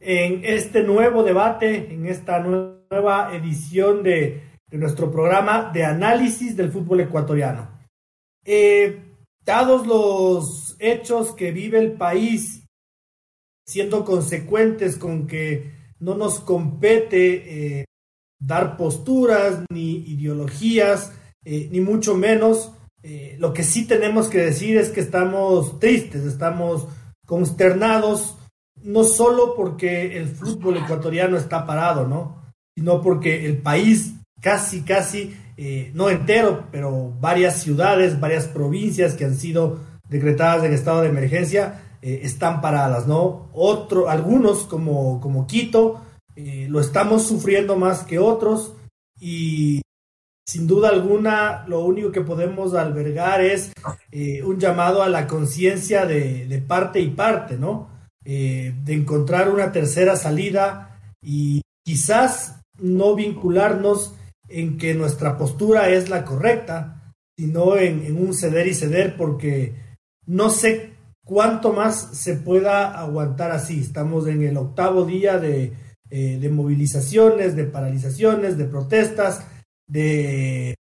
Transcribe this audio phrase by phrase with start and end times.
[0.00, 4.42] en este nuevo debate, en esta nueva edición de,
[4.72, 7.70] nuestro programa de análisis del fútbol ecuatoriano.
[8.44, 9.00] Eh,
[9.42, 12.66] dados los hechos que vive el país,
[13.64, 17.84] siendo consecuentes con que no nos compete eh,
[18.38, 21.12] dar posturas ni ideologías,
[21.44, 22.72] eh, ni mucho menos,
[23.38, 26.88] lo que sí tenemos que decir es que estamos tristes, estamos
[27.24, 28.35] consternados
[28.86, 32.52] no solo porque el fútbol ecuatoriano está parado, ¿no?
[32.76, 39.24] Sino porque el país casi, casi, eh, no entero, pero varias ciudades, varias provincias que
[39.24, 43.48] han sido decretadas en estado de emergencia eh, están paradas, ¿no?
[43.52, 46.00] Otro, algunos como, como Quito
[46.36, 48.74] eh, lo estamos sufriendo más que otros
[49.18, 49.82] y
[50.46, 53.72] sin duda alguna lo único que podemos albergar es
[54.44, 57.95] un llamado a la conciencia de, de parte y parte, ¿no?
[58.28, 64.16] Eh, de encontrar una tercera salida y quizás no vincularnos
[64.48, 69.76] en que nuestra postura es la correcta, sino en, un ceder y ceder, porque
[70.26, 70.94] no sé
[71.24, 73.78] cuánto más se pueda aguantar así.
[73.78, 75.72] Estamos en el octavo día de,
[76.10, 79.46] eh, de movilizaciones, de paralizaciones, de protestas,
[79.86, 80.74] de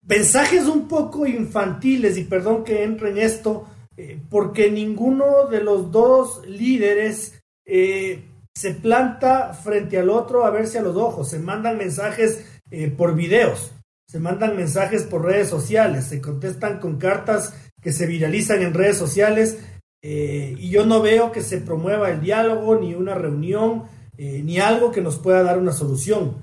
[0.00, 3.66] mensajes un poco infantiles, y perdón que entre en esto,
[4.04, 10.80] eh, porque ninguno de los dos líderes eh, se planta frente al otro a verse
[10.80, 13.70] a los ojos, se mandan mensajes eh, por videos,
[14.08, 18.96] se mandan mensajes por redes sociales, se contestan con cartas que se viralizan en redes
[18.96, 19.58] sociales.
[20.04, 23.84] Y yo no veo que se promueva el diálogo, ni una reunión,
[24.18, 26.42] ni algo que nos pueda dar una solución.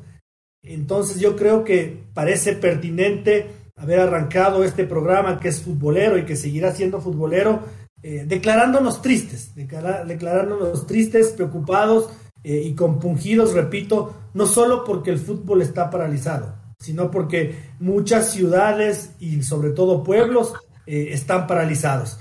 [0.64, 3.48] Entonces yo creo que parece pertinente
[3.80, 7.64] haber arrancado este programa que es futbolero y que seguirá siendo futbolero,
[8.02, 12.10] eh, declarándonos tristes, declarándonos tristes, preocupados
[12.44, 19.16] eh, y compungidos, repito, no solo porque el fútbol está paralizado, sino porque muchas ciudades
[19.20, 20.54] y sobre todo pueblos
[20.86, 22.20] eh, están paralizados.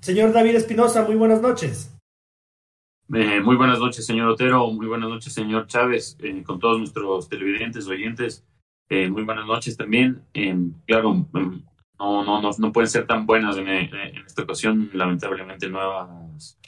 [0.00, 1.92] señor David Espinosa, muy buenas noches.
[3.08, 4.70] muy buenas noches, señor Otero.
[4.70, 8.44] Muy buenas noches, señor Chávez, con todos nuestros televidentes, oyentes.
[8.88, 10.22] Eh, muy buenas noches también.
[10.32, 16.58] Eh, claro, no, no, no, no, pueden ser tan buenas en, esta ocasión, lamentablemente, nuevas,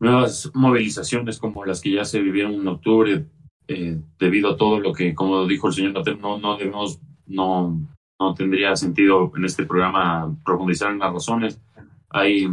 [0.00, 3.24] nuevas movilizaciones como las que ya se vivieron en octubre,
[3.68, 7.80] eh, debido a todo lo que, como dijo el señor no, no debemos, no,
[8.18, 11.60] no tendría sentido en este programa profundizar en las razones.
[12.10, 12.48] Hay,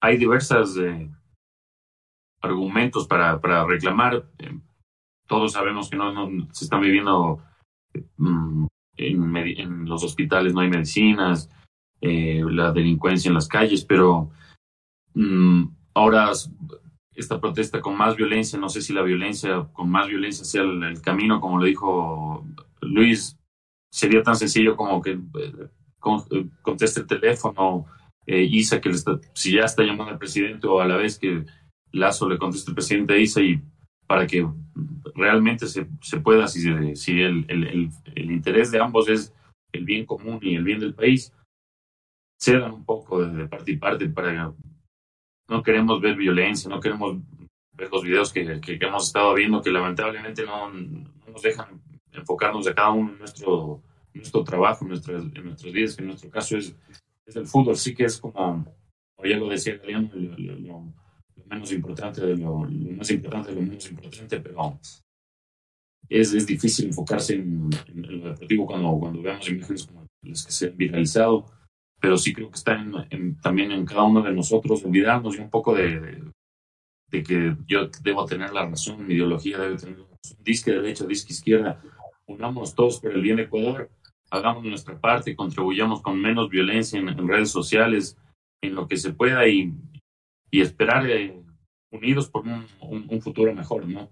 [0.00, 0.76] hay diversas
[2.40, 4.24] argumentos para, para reclamar
[5.28, 7.38] todos sabemos que no, no se están viviendo
[8.16, 8.66] mm,
[8.96, 11.48] en, en, los hospitales, no hay medicinas,
[12.00, 14.30] eh, la delincuencia en las calles, pero
[15.14, 16.32] mm, ahora
[17.14, 21.00] esta protesta con más violencia, no sé si la violencia, con más violencia sea el,
[21.02, 22.46] camino, como lo dijo
[22.80, 23.36] Luis,
[23.92, 27.86] sería tan sencillo como que eh, conteste el teléfono,
[28.26, 28.92] eh, Isa, que
[29.34, 31.44] si ya está llamando al presidente o a la vez que
[31.92, 33.60] Lazo le conteste al presidente a Isa y
[34.08, 34.48] para que
[35.14, 39.34] realmente se, se pueda, si, si el, el, el, interés de ambos es
[39.70, 41.32] el bien común y el bien del país,
[42.40, 44.54] cedan un poco de, parte y parte para
[45.48, 47.18] no queremos ver violencia, no queremos
[47.72, 51.80] ver los videos que, que, hemos estado viendo que lamentablemente no, nos dejan
[52.12, 53.82] enfocarnos de cada uno en nuestro,
[54.14, 56.74] nuestro trabajo, en nuestras, en nuestras vidas, que en nuestro caso es,
[57.26, 58.64] es el fútbol, sí que es como,
[59.14, 60.94] como ya lo decía Galeano,
[61.48, 64.78] menos importante de lo, más importante de lo menos importante, pero
[66.08, 70.68] es, es difícil enfocarse en, lo deportivo cuando, cuando veamos imágenes como las que se
[70.68, 71.46] han viralizado,
[72.00, 72.84] pero sí creo que está
[73.42, 76.22] también en cada uno de nosotros olvidarnos un poco de,
[77.10, 79.98] de, que yo debo tener la razón, mi ideología debe tener
[80.40, 81.80] disque derecha, disque izquierda,
[82.26, 83.90] unamos todos por el bien de Ecuador,
[84.30, 88.16] hagamos nuestra parte, contribuyamos con menos violencia en, en redes sociales,
[88.62, 89.72] en lo que se pueda y,
[90.50, 91.42] y esperar eh,
[91.90, 94.10] unidos por un, un, futuro mejor, ¿no?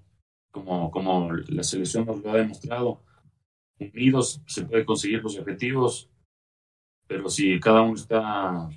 [0.51, 3.03] Como, como la selección nos lo ha demostrado,
[3.79, 6.11] unidos se puede conseguir los objetivos
[7.07, 8.69] pero si cada uno está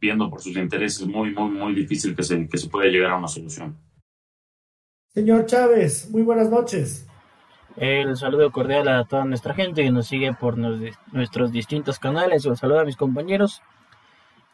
[0.00, 3.16] viendo por sus intereses, muy, muy, muy difícil que se, que se pueda llegar a
[3.16, 3.76] una solución.
[5.14, 7.06] Señor Chávez, muy buenas noches.
[7.76, 12.44] El saludo cordial a toda nuestra gente que nos sigue por nuestros distintos canales.
[12.44, 13.62] Un saludo a mis compañeros.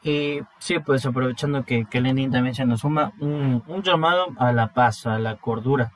[0.05, 4.69] Y sí, pues aprovechando que, que Lenin también se nos suma, un, llamado a la
[4.69, 5.93] paz, a la cordura.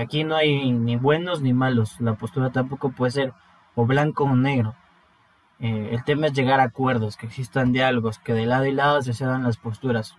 [0.00, 2.00] Aquí no hay ni buenos ni malos.
[2.00, 3.34] La postura tampoco puede ser
[3.74, 4.74] o blanco o negro.
[5.60, 9.00] Eh, el tema es llegar a acuerdos, que existan diálogos, que de lado y lado
[9.02, 10.16] se cedan las posturas.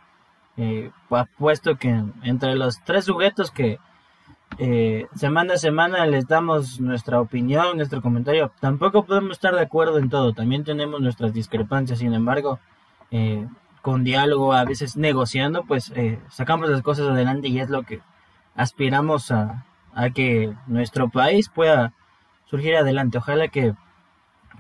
[0.56, 0.92] Eh,
[1.38, 3.78] puesto que entre los tres sujetos que
[4.58, 10.00] eh, semana a semana les damos nuestra opinión, nuestro comentario, tampoco podemos estar de acuerdo
[10.00, 12.60] en todo, también tenemos nuestras discrepancias, sin embargo,
[13.12, 13.48] eh,
[13.82, 15.94] con diálogo, a veces negociando, pues
[16.30, 18.02] sacamos las cosas adelante y es lo que
[18.56, 21.94] aspiramos a, a que nuestro país pueda
[22.46, 23.18] surgir adelante.
[23.18, 23.76] Ojalá que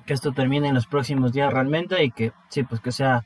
[0.07, 3.25] que esto termine en los próximos días realmente y que sí, pues que sea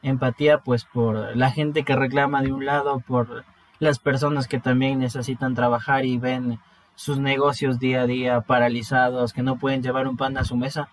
[0.00, 3.44] empatía pues por la gente que reclama de un lado, por
[3.80, 6.60] las personas que también necesitan trabajar y ven
[6.94, 10.88] sus negocios día a día paralizados, que no pueden llevar un pan a su mesa.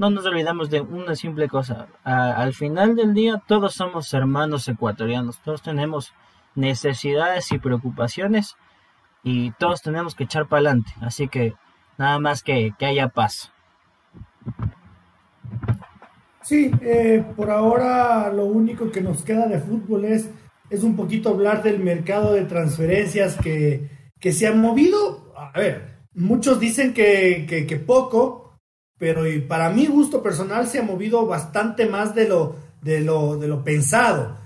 [0.00, 1.88] No nos olvidamos de una simple cosa.
[2.04, 6.14] al final del día todos somos hermanos ecuatorianos, todos tenemos
[6.54, 8.56] necesidades y preocupaciones
[9.22, 10.90] y todos tenemos que echar para adelante.
[11.02, 11.52] Así que
[11.98, 13.52] nada más que, que haya paz.
[16.44, 20.30] Sí, eh, por ahora lo único que nos queda de fútbol es,
[20.70, 25.34] es un poquito hablar del mercado de transferencias que, que se han movido.
[25.36, 28.49] A ver, muchos dicen que, que, poco,
[29.00, 33.48] pero para mi gusto personal se ha movido bastante más de lo, de lo, de
[33.48, 34.36] lo pensado.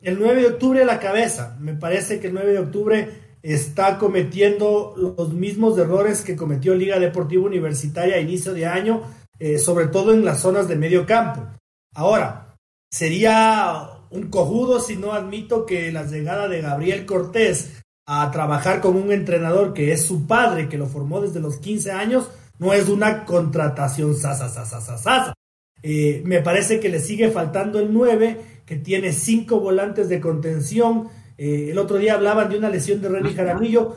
[0.00, 1.56] El 9 de octubre la cabeza.
[1.58, 3.10] Me parece que el 9 de octubre
[3.42, 9.02] está cometiendo los mismos errores que cometió Liga Deportiva Universitaria a inicio de año
[9.40, 11.48] eh, sobre todo en las zonas de medio campo.
[11.94, 12.54] Ahora,
[12.90, 18.96] sería un cojudo si no admito que la llegada de Gabriel Cortés a trabajar con
[18.96, 22.30] un entrenador que es su padre, que lo formó desde los 15 años,
[22.60, 25.34] no es una contratación sasa, sasa, sasa,
[25.82, 31.08] eh, me parece que le sigue faltando el 9, que tiene cinco volantes de contención.
[31.36, 33.96] Eh, el otro día hablaban de una lesión de René Jaramillo.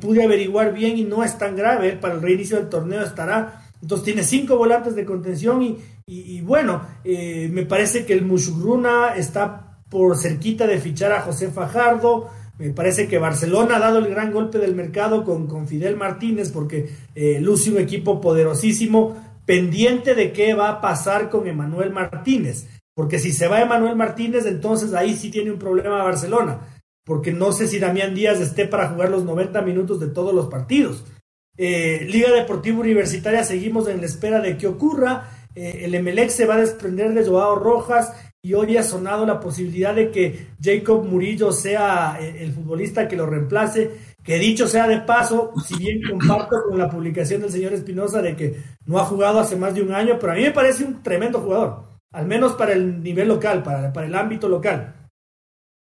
[0.00, 1.92] pude averiguar bien y no es tan grave.
[1.92, 5.62] Para el reinicio del torneo estará entonces tiene cinco volantes de contención
[6.06, 11.50] y, bueno, eh, me parece que el Mushruna está por cerquita de fichar a José
[11.50, 12.28] Fajardo.
[12.58, 16.50] Me parece que Barcelona ha dado el gran golpe del mercado con, con Fidel Martínez
[16.50, 22.66] porque eh, luce un equipo poderosísimo pendiente de qué va a pasar con Emanuel Martínez.
[22.94, 26.60] Porque si se va Emanuel Martínez, entonces ahí sí tiene un problema Barcelona.
[27.04, 30.46] Porque no sé si Damián Díaz esté para jugar los 90 minutos de todos los
[30.46, 31.04] partidos.
[31.58, 35.30] Eh, Liga Deportiva Universitaria seguimos en la espera de que ocurra.
[35.54, 38.12] Eh, el Emelec se va a desprender de Joao Rojas
[38.46, 43.16] y hoy ha sonado la posibilidad de que Jacob Murillo sea eh, el futbolista que
[43.16, 43.90] lo reemplace.
[44.22, 48.36] Que dicho sea de paso, si bien comparto con la publicación del señor Espinosa de
[48.36, 51.02] que no ha jugado hace más de un año, pero a mí me parece un
[51.02, 54.94] tremendo jugador, al menos para el nivel local, para, para el ámbito local.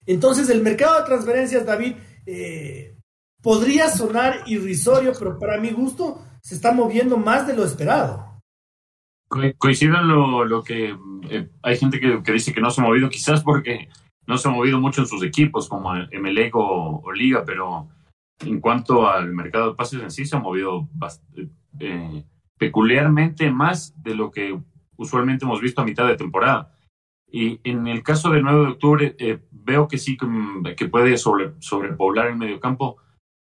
[0.04, 1.94] Entonces, el mercado de transferencias, David,
[2.26, 2.94] eh,
[3.40, 8.30] podría sonar irrisorio, pero para mi gusto se está moviendo más de lo esperado.
[9.59, 10.97] Coincido en lo, que
[11.31, 13.89] eh, hay gente que, dice que no se ha movido, quizás porque
[14.27, 17.89] no se ha movido mucho en sus equipos, como MLEG o, o Liga, pero
[18.41, 20.89] en cuanto al mercado de pases en sí, se ha movido
[21.79, 22.25] eh,
[22.58, 24.58] peculiarmente más de lo que
[24.96, 26.75] usualmente hemos visto a mitad de temporada.
[27.32, 30.19] Y en el caso del 9 de octubre, eh, veo que sí
[30.77, 32.96] que, puede sobre, sobrepoblar el mediocampo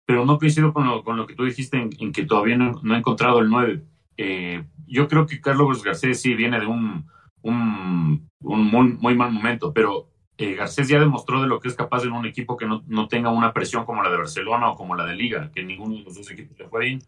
[0.09, 2.95] pero no coincido con lo, con lo que tú dijiste en, que todavía no, no,
[2.95, 3.83] he encontrado el 9.
[4.18, 7.06] Eh, yo creo que Carlos Garcés sí viene de un,
[7.42, 12.02] un, muy, muy, mal momento, pero eh, Garcés ya demostró de lo que es capaz
[12.02, 14.96] en un equipo que no, no, tenga una presión como la de Barcelona o como
[14.96, 17.02] la de Liga, que ninguno de los dos equipos le fue bien,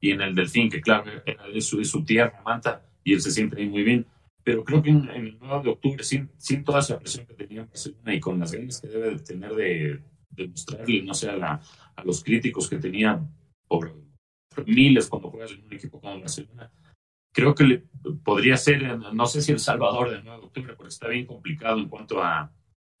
[0.00, 1.04] y en el Delfín, que claro,
[1.52, 4.06] es su, es su tierra, Manta, y él se siente ahí muy bien.
[4.44, 7.64] Pero creo que en, el 9 de octubre, sin, sin toda esa presión que tenía
[7.64, 11.60] Barcelona y con las ganas que debe de tener de, demostrarle, no sé, a,
[11.96, 13.20] a, los críticos que tenía
[13.68, 13.94] por
[14.66, 16.70] miles cuando juegas en un equipo como Barcelona.
[17.34, 17.84] Creo que le,
[18.24, 21.78] podría ser, no sé si el Salvador del 9 de octubre, porque está bien complicado
[21.78, 22.52] en cuanto a,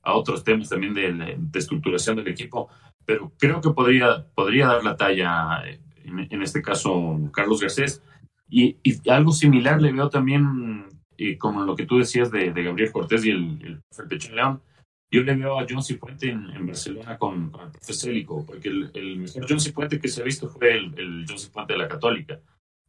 [0.02, 2.68] a otros temas también de, de, estructuración del equipo,
[3.04, 5.62] pero creo que podría, podría dar la talla,
[6.04, 8.02] en, en este caso, Carlos Garcés.
[8.48, 12.62] Y, y, algo similar le veo también, y como lo que tú decías de, de
[12.62, 14.62] Gabriel Cortés y el, el, el León,
[15.12, 18.68] yo le veo a John Cifuente en, en Barcelona con, con, el profe Célico, porque
[18.68, 21.78] el, el, mejor John Cifuente que se ha visto fue el, el John Cifuente de
[21.78, 22.40] la Católica,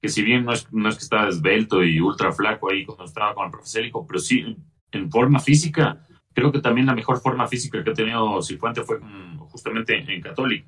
[0.02, 3.04] que si bien no es, no es que estaba esbelto y ultra flaco ahí cuando
[3.04, 4.56] estaba con el profesor pero sí
[4.92, 9.00] en forma física, creo que también la mejor forma física que ha tenido Cifuente fue
[9.50, 10.68] justamente en Católica.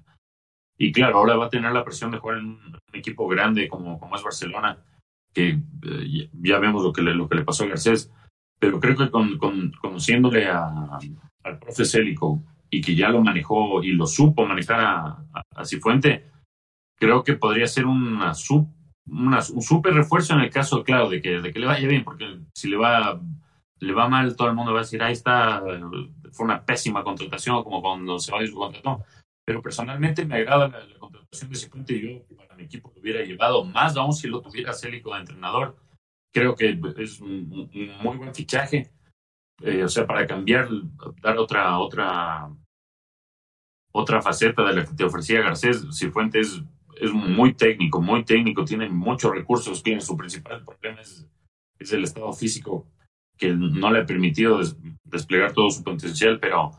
[0.78, 4.00] Y claro, ahora va a tener la presión de jugar en un, equipo grande como,
[4.00, 4.78] como es Barcelona,
[5.34, 8.10] que eh, ya vemos lo que, le, lo que le pasó a Garcés.
[8.60, 9.38] Pero creo que con,
[9.82, 11.00] conociéndole a,
[11.44, 16.32] al profe Célico y que ya lo manejó y lo supo manejar a, a, Cifuente,
[16.98, 18.68] creo que podría ser una, sub,
[19.08, 22.04] una un súper refuerzo en el caso, claro, de que, de que le vaya bien,
[22.04, 23.22] porque si le va,
[23.80, 25.62] le va mal, todo el mundo va a decir, ahí está,
[26.32, 29.04] fue una pésima contratación, como cuando se va a su contrato.
[29.46, 33.24] Pero personalmente me agrada la, contratación de Cifuente y yo para mi equipo lo hubiera
[33.24, 35.78] llevado, más aún si lo tuviera Célico de entrenador.
[36.36, 37.48] Creo que es un,
[38.04, 38.92] muy buen fichaje.
[39.64, 40.68] Eh, o sea, para cambiar,
[41.22, 42.50] dar otra, otra
[43.98, 45.88] otra faceta de la que te ofrecía Garcés.
[45.98, 46.62] Cifuentes
[47.00, 51.26] es, muy técnico, muy técnico, tiene muchos recursos, tiene su principal problema es,
[51.80, 52.86] el estado físico
[53.38, 54.60] que no le ha permitido
[55.06, 56.72] desplegar todo su potencial, pero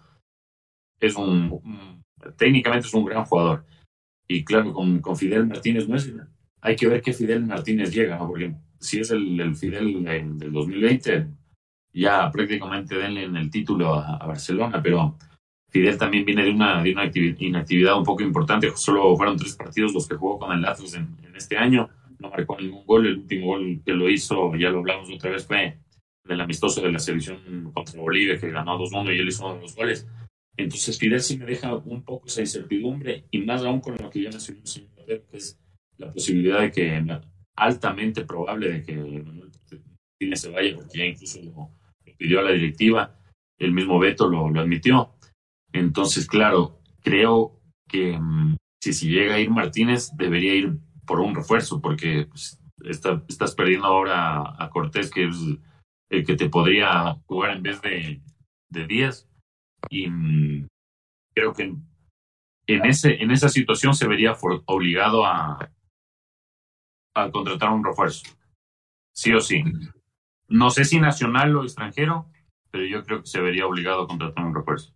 [1.00, 2.02] es un,
[2.36, 3.64] técnicamente es un gran jugador.
[4.28, 6.12] Y claro, con, con Fidel Martínez no es,
[6.60, 10.04] hay que ver qué Fidel Martínez llega, porque si es el, Fidel
[10.38, 11.26] del 2020,
[11.92, 15.16] ya prácticamente denle en el título a Barcelona, pero
[15.76, 18.70] Fidel también viene de una, de una inactividad un poco importante.
[18.76, 21.90] Solo fueron tres partidos los que jugó con el Atlas en, este año.
[22.18, 23.06] No marcó ningún gol.
[23.06, 25.78] El último gol que lo hizo, ya lo hablamos otra vez, fue
[26.24, 29.60] del amistoso de la selección contra Bolivia, que ganó 2-1 y él hizo uno de
[29.60, 30.06] los goles.
[30.56, 34.22] Entonces Fidel sí me deja un poco esa incertidumbre y más aún con lo que
[34.22, 35.60] ya mencionó el señor que es
[35.98, 37.20] la posibilidad de que,
[37.56, 39.50] altamente probable de que Manuel
[40.34, 41.70] se vaya, porque ya incluso lo,
[42.16, 43.18] pidió a la directiva,
[43.58, 45.14] el mismo Beto lo, admitió.
[45.72, 51.34] Entonces, claro, creo que mm, si, si llega a ir Martínez, debería ir por un
[51.34, 55.36] refuerzo, porque pues, estás perdiendo ahora a Cortés, que es
[56.10, 58.22] el que te podría jugar en vez de,
[58.70, 59.28] de Díaz.
[59.90, 60.66] Y mm,
[61.34, 61.74] creo que
[62.66, 64.36] en, ese, en esa situación se vería
[64.66, 65.70] obligado a,
[67.16, 68.24] a contratar un refuerzo.
[69.12, 69.62] Sí o sí.
[70.48, 72.26] No sé si nacional o extranjero,
[72.70, 74.92] pero yo creo que se vería obligado a contratar un refuerzo.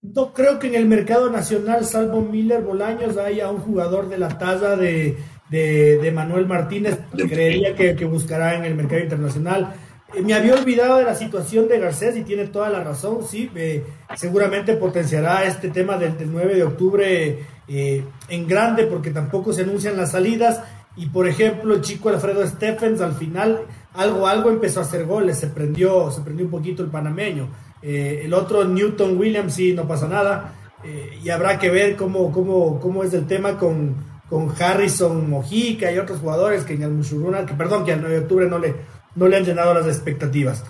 [0.00, 4.38] No creo que en el mercado nacional, salvo Miller Bolaños, haya un jugador de la
[4.38, 7.00] talla de, de, Manuel Martínez.
[7.10, 9.74] Creería que, que, buscará en el mercado internacional.
[10.14, 13.24] Eh, me había olvidado de la situación de Garcés y tiene toda la razón.
[13.28, 13.84] Sí, eh,
[14.16, 17.38] seguramente potenciará este tema del, 9 de octubre
[17.68, 20.62] eh, en grande porque tampoco se anuncian las salidas.
[20.98, 23.60] Y por ejemplo, el chico Alfredo Stephens al final
[23.94, 27.48] algo, algo empezó a hacer goles, se prendió, se prendió un poquito el panameño.
[27.80, 30.54] Eh, el otro Newton Williams sí no pasa nada.
[30.84, 33.94] Eh, y habrá que ver cómo, cómo, cómo es el tema con,
[34.28, 38.14] con Harrison Mojica y otros jugadores que en el Mushuruna, que perdón, que al 9
[38.16, 38.74] de octubre no le,
[39.14, 40.64] no le han llenado las expectativas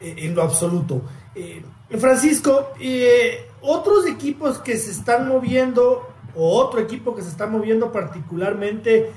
[0.00, 1.02] eh, en lo absoluto.
[1.98, 2.70] Francisco,
[3.60, 9.10] otros equipos que se están moviendo, o otro equipo que se está moviendo particularmente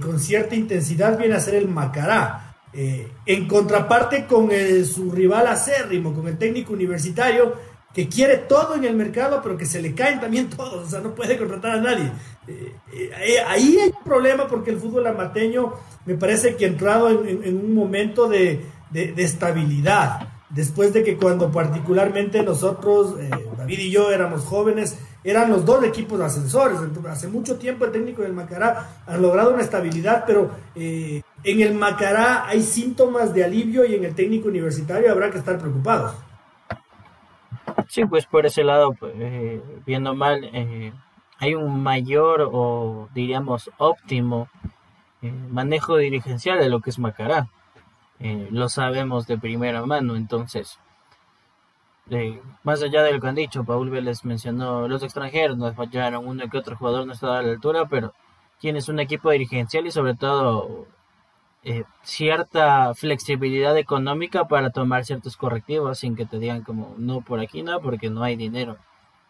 [0.00, 2.50] con cierta intensidad, viene a ser el Macará.
[2.72, 4.48] Eh, en contraparte con
[4.84, 7.54] su rival acérrimo, con el técnico universitario,
[7.92, 11.00] que quiere todo en el mercado, pero que se le caen también todos, o sea,
[11.00, 12.12] no puede contratar a nadie.
[12.46, 15.72] Eh, eh, ahí hay un problema porque el fútbol amateño
[16.06, 18.64] me parece que ha entrado en, un momento de,
[19.16, 23.16] estabilidad, después de que cuando particularmente nosotros,
[23.58, 26.78] David y yo éramos jóvenes, eran los dos equipos ascensores.
[27.08, 31.74] hace mucho tiempo el técnico del Macará ha logrado una estabilidad, pero eh, en el
[31.74, 36.14] Macará hay síntomas de alivio y en el técnico universitario habrá que estar preocupados.
[37.88, 40.92] Sí, pues por ese lado, pues, eh, viendo mal, eh,
[41.38, 44.48] hay un mayor o diríamos óptimo
[45.50, 47.48] manejo dirigencial de lo que es Macará.
[48.50, 50.78] lo sabemos de primera mano, entonces
[52.64, 56.48] más allá de lo que han dicho, Paul Vélez mencionó los extranjeros, nos fallaron uno
[56.48, 58.12] que otro jugador no está a la altura, pero
[58.58, 60.86] tienes un equipo dirigencial y sobre todo
[61.62, 67.38] eh, cierta flexibilidad económica para tomar ciertos correctivos sin que te digan como no por
[67.40, 68.76] aquí no porque no hay dinero.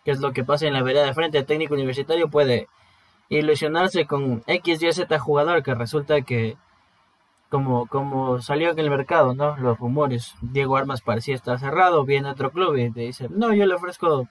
[0.04, 1.38] Que es lo que pasa en la vereda de frente.
[1.38, 2.68] El técnico universitario puede
[3.28, 6.56] ilusionarse con X, Y, Z jugador que resulta que
[7.50, 9.56] como, como salió en el mercado, ¿no?
[9.58, 10.34] Los rumores.
[10.40, 14.28] Diego Armas parecía estar cerrado, viene otro club y te dice, no, yo le ofrezco,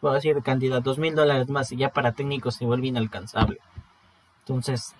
[0.00, 3.58] puedo decir, cantidad, dos mil dólares más y ya para técnicos se vuelve inalcanzable.
[4.40, 4.94] Entonces,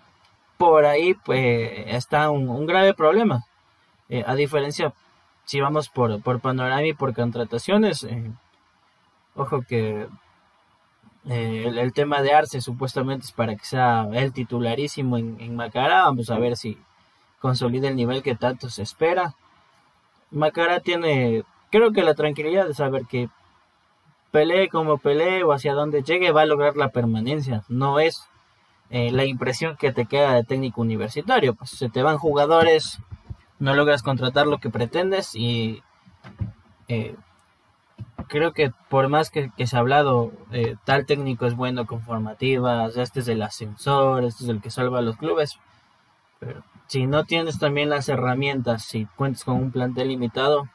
[0.58, 3.44] por ahí pues está un, grave problema.
[4.08, 4.94] Eh, a diferencia,
[5.44, 8.30] si vamos por, por panorama y por contrataciones, eh,
[9.36, 10.08] ojo que
[11.24, 16.02] Eh, el, tema de Arce supuestamente es para que sea el titularísimo en, en Macará.
[16.04, 16.76] Vamos a ver si
[17.42, 19.34] consolida el nivel que tanto se espera.
[20.30, 23.28] Macará tiene, creo que la tranquilidad de saber que
[24.30, 27.64] pelee como pelee o hacia donde llegue va a lograr la permanencia.
[27.68, 28.30] No es
[28.90, 31.54] eh, la impresión que te queda de técnico universitario.
[31.54, 33.00] Pues se te van jugadores,
[33.58, 35.82] no logras contratar lo que pretendes y
[36.86, 37.16] eh,
[38.28, 42.96] creo que por más que, se ha hablado, eh, tal técnico es bueno con formativas,
[42.96, 45.58] este es el ascensor, este es el que salva a los clubes,
[46.92, 50.68] si no tienes también las herramientas, si cuentas con un plantel limitado,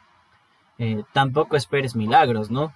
[0.80, 2.74] eh, tampoco esperes milagros, ¿no?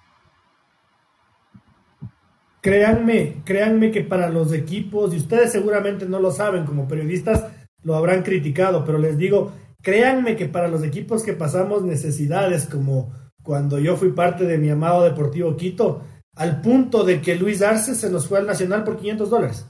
[2.62, 7.48] Créanme, créanme que para los equipos, y ustedes seguramente no lo saben, como periodistas
[7.81, 13.12] lo habrán criticado, pero les digo, créanme que para los equipos que pasamos necesidades como
[13.41, 16.03] cuando yo fui parte de mi amado Deportivo Quito,
[16.36, 19.67] al punto de que Luis Arce se nos fue al Nacional por 500 dólares.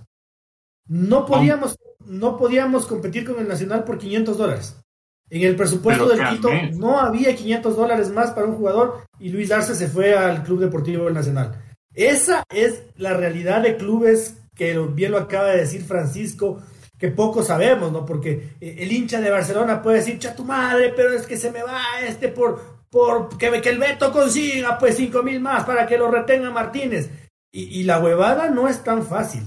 [0.87, 4.75] No podíamos, no podíamos competir con el Nacional por 500 dólares.
[5.29, 9.51] En el presupuesto del Quito no había 500 dólares más para un jugador y Luis
[9.51, 11.55] Arce se fue al Club Deportivo del Nacional.
[11.93, 16.61] Esa es la realidad de clubes que bien lo acaba de decir Francisco,
[16.97, 18.05] que poco sabemos, ¿no?
[18.05, 21.51] Porque eh, el hincha de Barcelona puede decir, cha tu madre, pero es que se
[21.51, 25.87] me va este por, por que, que el Beto consiga pues cinco mil más para
[25.87, 27.09] que lo retenga Martínez.
[27.53, 29.43] Y, la huevada no es tan fácil.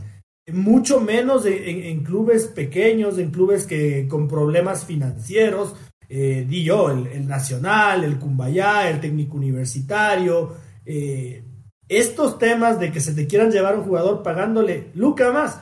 [0.52, 5.74] Mucho menos en, clubes pequeños, en clubes que con problemas financieros,
[6.08, 10.54] eh, di yo, el, Nacional, el Cumbayá, el técnico universitario.
[10.84, 11.44] Eh,
[11.88, 15.60] estos temas de que se te quieran llevar un jugador pagándole Luca más,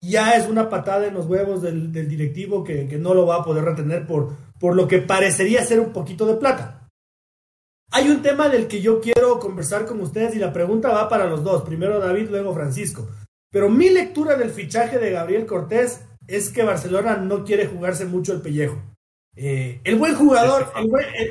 [0.00, 3.44] ya es una patada en los huevos del, directivo que, que, no lo va a
[3.44, 6.88] poder retener por, por lo que parecería ser un poquito de plata.
[7.90, 11.26] Hay un tema del que yo quiero conversar con ustedes y la pregunta va para
[11.26, 13.06] los dos, primero David, luego Francisco.
[13.52, 18.32] Pero mi lectura del fichaje de Gabriel Cortés es que Barcelona no quiere jugarse mucho
[18.32, 18.82] el pellejo.
[19.36, 20.72] Eh, el buen jugador,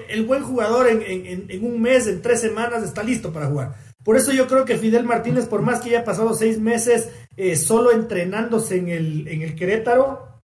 [0.08, 3.76] el buen, jugador en, un mes, en tres semanas, está listo para jugar.
[4.04, 7.56] Por eso yo creo que Fidel Martínez, por más que haya pasado seis meses eh,
[7.56, 10.42] solo entrenándose en el, en el Querétaro,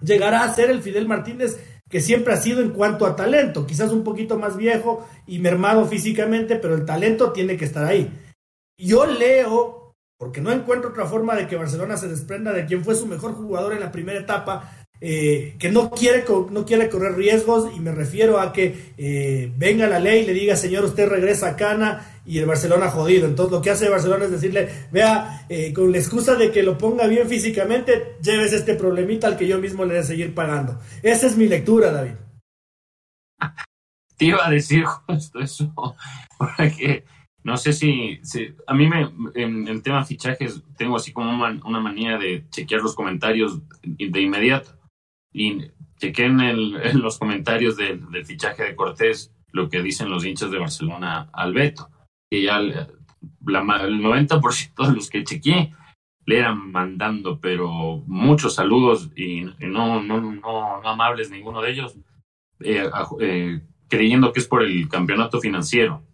[0.00, 1.58] llegará a ser el Fidel Martínez
[1.88, 5.84] que siempre ha sido en cuanto a talento, quizás un poquito más viejo y mermado
[5.86, 8.08] físicamente, pero el talento tiene que estar ahí.
[8.78, 9.79] Yo leo,
[10.20, 13.32] porque no encuentro otra forma de que Barcelona se desprenda de quien fue su mejor
[13.32, 17.90] jugador en la primera etapa, eh, que no quiere, no quiere correr riesgos y me
[17.90, 22.20] refiero a que eh, venga la ley y le diga, señor, usted regresa a Cana
[22.26, 23.26] y el Barcelona jodido.
[23.26, 26.76] Entonces lo que hace Barcelona es decirle, vea, eh, con la excusa de que lo
[26.76, 30.78] ponga bien físicamente, lleves este problemita al que yo mismo le de seguir pagando.
[31.02, 32.12] Esa es mi lectura, David.
[34.18, 35.72] Te iba a decir justo eso,
[36.38, 37.04] porque
[37.42, 38.20] no sé si,
[38.66, 42.94] a mí me, en el tema fichajes, tengo así como una, manía de chequear los
[42.94, 44.78] comentarios de inmediato.
[45.32, 46.38] Y chequé en,
[47.02, 51.90] los comentarios del, fichaje de Cortés lo que dicen los hinchas de Barcelona al Beto
[52.30, 52.86] que ya el
[53.50, 55.72] 90% de los que chequeé
[56.26, 61.96] le eran mandando, pero muchos saludos y, no, no, no, amables ninguno de ellos,
[62.60, 62.88] eh,
[63.20, 66.04] eh, creyendo que es por el campeonato financiero.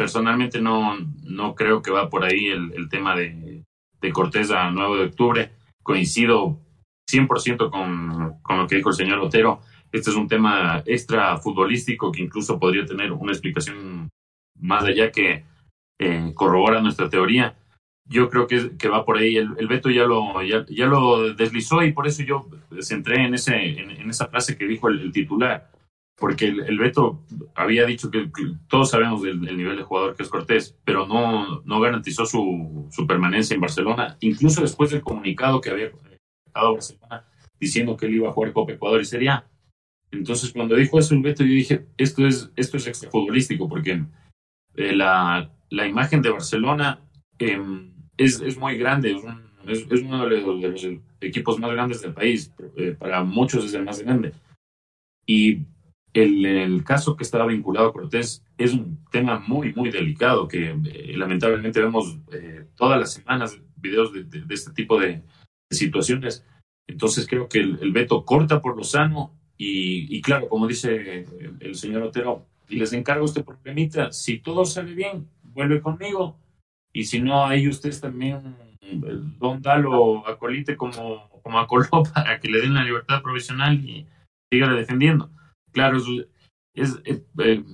[0.00, 3.62] Personalmente no, no creo que va por ahí el, tema de,
[4.00, 5.50] de, Cortés a 9 de octubre.
[5.82, 6.58] Coincido
[7.12, 9.60] 100% con, con lo que dijo el señor Otero.
[9.92, 14.08] Este es un tema extra futbolístico que incluso podría tener una explicación
[14.58, 15.44] más allá que
[15.98, 17.58] eh, corrobora nuestra teoría.
[18.08, 19.36] Yo creo que, que va por ahí.
[19.36, 22.48] El, el Beto ya lo, ya, ya, lo deslizó y por eso yo
[22.80, 25.70] centré en, ese, en, esa frase que dijo el, titular.
[26.20, 28.30] Porque el, Beto había dicho que,
[28.68, 33.06] todos sabemos del, nivel de jugador que es Cortés, pero no, no garantizó su, su
[33.06, 35.90] permanencia en Barcelona, incluso después del comunicado que había
[36.54, 37.24] dado Barcelona
[37.60, 39.46] diciendo que él iba a jugar Copa Ecuador y Sería.
[40.10, 44.02] Entonces, cuando dijo eso el Beto, yo dije, esto es, esto es extrafutbolístico, porque
[44.74, 47.00] eh, la, la imagen de Barcelona
[47.38, 49.12] em, es, es, muy grande,
[49.66, 50.86] es, es, uno de los,
[51.20, 54.32] equipos más grandes del país, eh, para muchos es el más grande.
[55.26, 55.60] Y
[56.12, 60.70] el, el, caso que estaba vinculado a Cortés es un tema muy, muy delicado, que
[60.70, 65.22] eh, lamentablemente vemos eh, todas las semanas videos de, de, este tipo de,
[65.70, 66.44] situaciones.
[66.88, 71.26] Entonces creo que el, el, veto corta por lo sano y, claro, como dice
[71.60, 76.38] el señor Otero, les encargo este problemita, si todo sale bien, vuelve conmigo.
[76.92, 78.56] Y si no, ahí ustedes también,
[79.38, 84.06] don Dalo, acolite como, como acoló para que le den la libertad provisional y
[84.50, 85.30] siga defendiendo.
[85.72, 86.04] Claro, es,
[86.74, 87.02] es,
[87.38, 87.64] eh,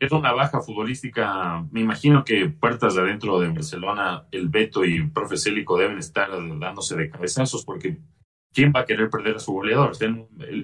[0.00, 1.66] es una baja futbolística.
[1.70, 5.98] Me imagino que puertas de adentro de Barcelona, el Beto y el profe Célico deben
[5.98, 7.98] estar dándose de cabezazos porque
[8.52, 9.92] ¿quién va a querer perder a su goleador?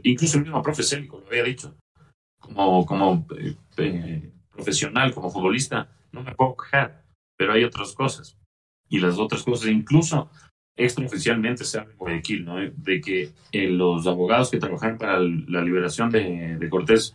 [0.02, 1.76] incluso el mismo profe Célico lo había dicho.
[2.40, 7.04] Como, como eh, eh, profesional, como futbolista, no me puedo quejar,
[7.36, 8.38] pero hay otras cosas.
[8.88, 10.30] Y las otras cosas, incluso
[10.76, 12.56] extraoficialmente se habla en Guayaquil, ¿no?
[12.56, 17.14] de que eh, los abogados que trabajan para la liberación de, de Cortés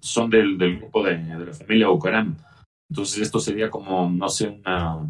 [0.00, 2.36] son del, del grupo de, de, la familia Bucaram.
[2.90, 5.08] Entonces esto sería como, no sé, una,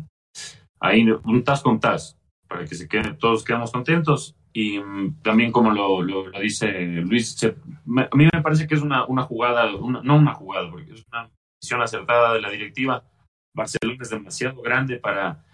[0.81, 4.37] ahí un tas con tas, para que se queden, todos quedamos contentos.
[4.53, 6.71] Y mm, también como lo, lo, dice
[7.03, 11.05] Luis, a mí me parece que es una, una jugada, no una jugada, porque es
[11.11, 11.29] una
[11.61, 13.05] decisión acertada de la directiva.
[13.53, 15.45] Barcelona es demasiado grande para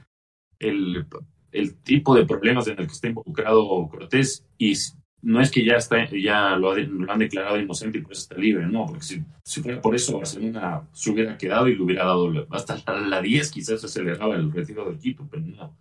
[0.58, 1.06] el,
[1.52, 4.74] el tipo de problemas en el que está involucrado Cortés y
[5.22, 8.66] no es que ya está, ya lo, han declarado inocente y por eso está libre,
[8.66, 12.46] no, porque si, si, fuera por eso Barcelona se hubiera quedado y le hubiera dado
[12.50, 15.76] hasta la 10 quizás se le daba el retiro del Quito, pero no,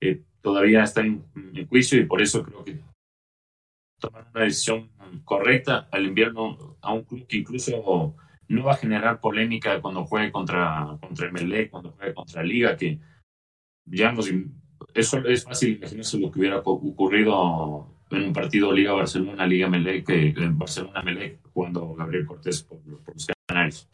[0.00, 1.24] eh, todavía está en,
[1.68, 2.78] juicio y por eso creo que
[3.98, 4.90] tomar una decisión
[5.24, 8.14] correcta al invierno a un club que incluso
[8.48, 12.98] no va a generar polémica cuando juegue contra, contra el cuando juegue contra Liga, que
[13.86, 14.30] ya nos,
[14.94, 20.08] eso es fácil imaginarse lo que hubiera ocurrido en un partido Liga Barcelona, Liga Melec,
[20.10, 23.88] eh, Barcelona Melec, jugando Gabriel Cortés por, los canales.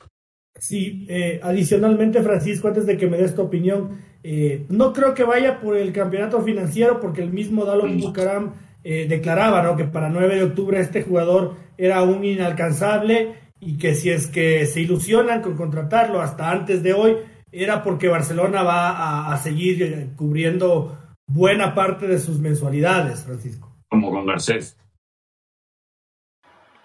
[0.58, 5.24] Sí, eh, adicionalmente, Francisco, antes de que me des tu opinión, eh, no creo que
[5.24, 9.76] vaya por el campeonato financiero, porque el mismo Dalon Bucaram declaraba ¿no?
[9.76, 14.64] que para 9 de octubre este jugador era un inalcanzable y que si es que
[14.64, 17.16] se ilusionan con contratarlo hasta antes de hoy,
[17.52, 24.24] era porque Barcelona va a seguir cubriendo buena parte de sus mensualidades, Francisco como con
[24.24, 24.78] Garcés.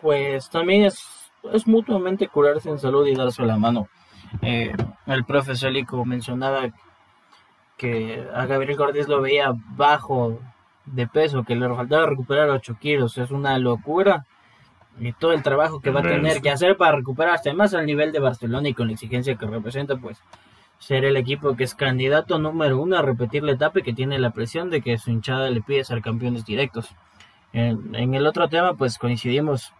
[0.01, 0.99] Pues también es,
[1.53, 3.87] es mutuamente curarse en salud y darse la mano.
[4.41, 4.75] Eh,
[5.05, 6.67] el profesor Lico mencionaba
[7.77, 10.39] que a Gabriel Cortés lo veía bajo
[10.85, 13.17] de peso, que le faltaba recuperar 8 kilos.
[13.17, 14.25] Es una locura.
[14.97, 18.13] Y todo el trabajo que va a tener que hacer para recuperarse, más al nivel
[18.13, 20.21] de Barcelona y con la exigencia que representa, pues
[20.79, 24.19] ser el equipo que es candidato número uno a repetir la etapa y que tiene
[24.19, 26.95] la presión de que su hinchada le pide ser campeones directos.
[27.53, 29.71] En, el otro tema, pues coincidimos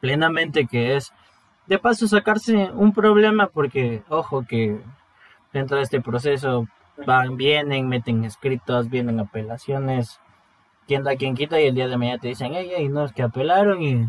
[0.00, 1.12] plenamente que es
[1.66, 4.80] de paso sacarse un problema porque, ojo, que
[5.52, 6.66] dentro de este proceso
[7.06, 10.20] van, vienen, meten escritos, vienen apelaciones,
[10.86, 13.12] quien da quien quita y el día de mañana te dicen, ey, ey, no, es
[13.12, 14.06] que apelaron y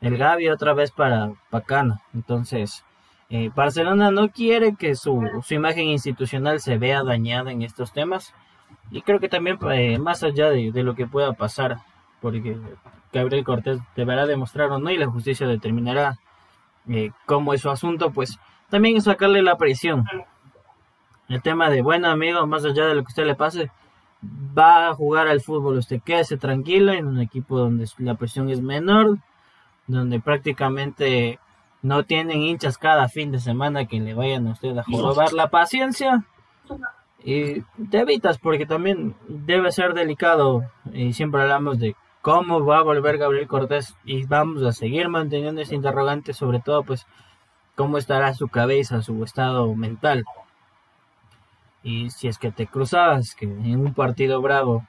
[0.00, 2.00] el Gaby otra vez para Pacana.
[2.14, 2.84] Entonces,
[3.28, 8.32] eh, Barcelona no quiere que su, imagen institucional se vea dañada en estos temas
[8.90, 11.78] y creo que también, eh, más allá de, lo que pueda pasar,
[12.20, 12.56] porque
[13.12, 16.18] Gabriel Cortés deberá demostrar o no y la justicia determinará
[16.88, 18.38] eh, cómo es su asunto, pues
[18.70, 20.04] también sacarle la presión.
[21.28, 23.72] El tema de, bueno amigo, más allá de lo que usted le pase,
[24.56, 28.60] va a jugar al fútbol, usted quédese tranquilo en un equipo donde la presión es
[28.60, 29.18] menor,
[29.88, 31.40] donde prácticamente
[31.86, 35.50] no tienen hinchas cada fin de semana que le vayan a usted a jorobar la
[35.50, 36.24] paciencia.
[37.22, 42.82] Y te evitas porque también debe ser delicado y siempre hablamos de cómo va a
[42.82, 47.06] volver Gabriel Cortés y vamos a seguir manteniendo ese interrogante sobre todo pues
[47.76, 50.24] cómo estará su cabeza, su estado mental.
[51.84, 54.84] Y si es que te cruzabas que en un partido bravo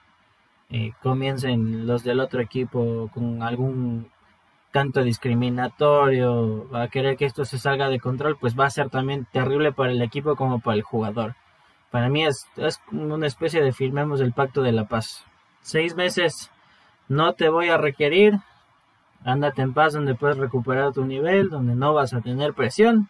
[0.71, 4.09] eh, comiencen los del otro equipo con algún
[4.71, 9.27] canto discriminatorio a querer que esto se salga de control pues va a ser también
[9.31, 11.35] terrible para el equipo como para el jugador
[11.91, 15.25] para mí es, es una especie de firmemos el pacto de la paz.
[15.61, 16.51] Seis meses
[17.07, 18.39] no te voy a requerir.
[19.23, 23.09] Ándate en paz donde puedes recuperar tu nivel, donde no vas a tener presión.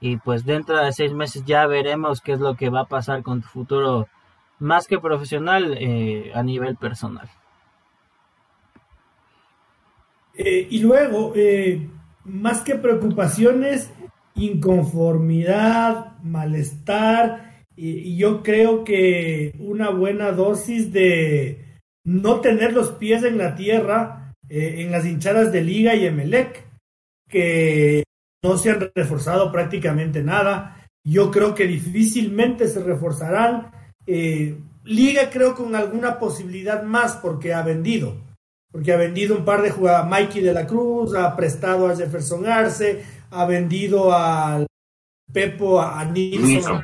[0.00, 3.22] Y pues dentro de seis meses ya veremos qué es lo que va a pasar
[3.22, 4.08] con tu futuro
[4.58, 7.28] más que profesional eh, a nivel personal.
[10.42, 11.86] Eh, y luego, eh,
[12.24, 13.90] más que preocupaciones,
[14.34, 23.36] inconformidad, malestar, y, yo creo que una buena dosis de no tener los pies en
[23.36, 26.66] la tierra eh, en las hinchadas de Liga y Emelec,
[27.28, 28.02] que
[28.42, 30.88] no se han reforzado prácticamente nada.
[31.04, 33.70] Yo creo que difícilmente se reforzarán.
[34.06, 38.29] Eh, Liga creo con alguna posibilidad más porque ha vendido.
[38.70, 42.46] Porque ha vendido un par de jugadores, Mikey de la Cruz, ha prestado a Jefferson
[42.46, 44.66] Arce, ha vendido al
[45.32, 46.82] Pepo, a Nilsson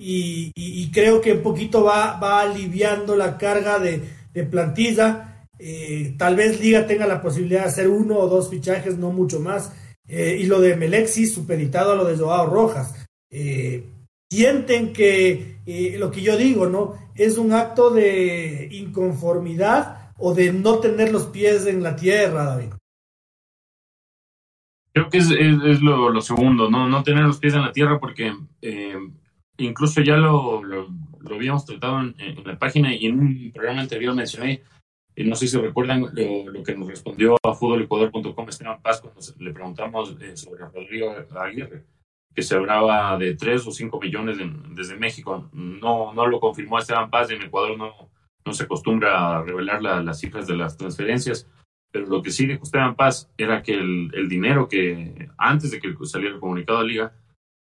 [0.00, 4.00] y, creo que un poquito va, va aliviando la carga de,
[4.48, 5.46] plantilla.
[5.58, 9.40] Eh, tal vez Liga tenga la posibilidad de hacer uno o dos fichajes, no mucho
[9.40, 9.72] más.
[10.06, 12.94] y lo de Melexi supeditado a lo de Joao Rojas.
[14.30, 15.58] sienten que
[15.98, 16.94] lo que yo digo, ¿no?
[17.16, 22.72] Es un acto de inconformidad o de no tener los pies en la tierra, David.
[24.92, 26.88] Creo que es, lo, segundo, ¿no?
[26.88, 28.98] no tener los pies en la tierra porque eh,
[29.58, 30.88] incluso ya lo, lo,
[31.30, 34.62] habíamos tratado en, la página y en un programa anterior mencioné,
[35.14, 39.52] y no sé si recuerdan lo, que nos respondió a futbolecuador.com Esteban Paz cuando le
[39.52, 41.84] preguntamos eh, sobre Rodrigo Aguirre,
[42.34, 44.38] que se hablaba de 3 o 5 millones
[44.70, 45.48] desde México.
[45.52, 48.10] No, no lo confirmó Esteban Paz, en Ecuador no,
[48.48, 51.46] no se acostumbra a revelar las cifras de las transferencias
[51.90, 55.80] pero lo que sí dijo Esteban Paz era que el, el, dinero que, antes de
[55.80, 57.12] que saliera el comunicado de Liga,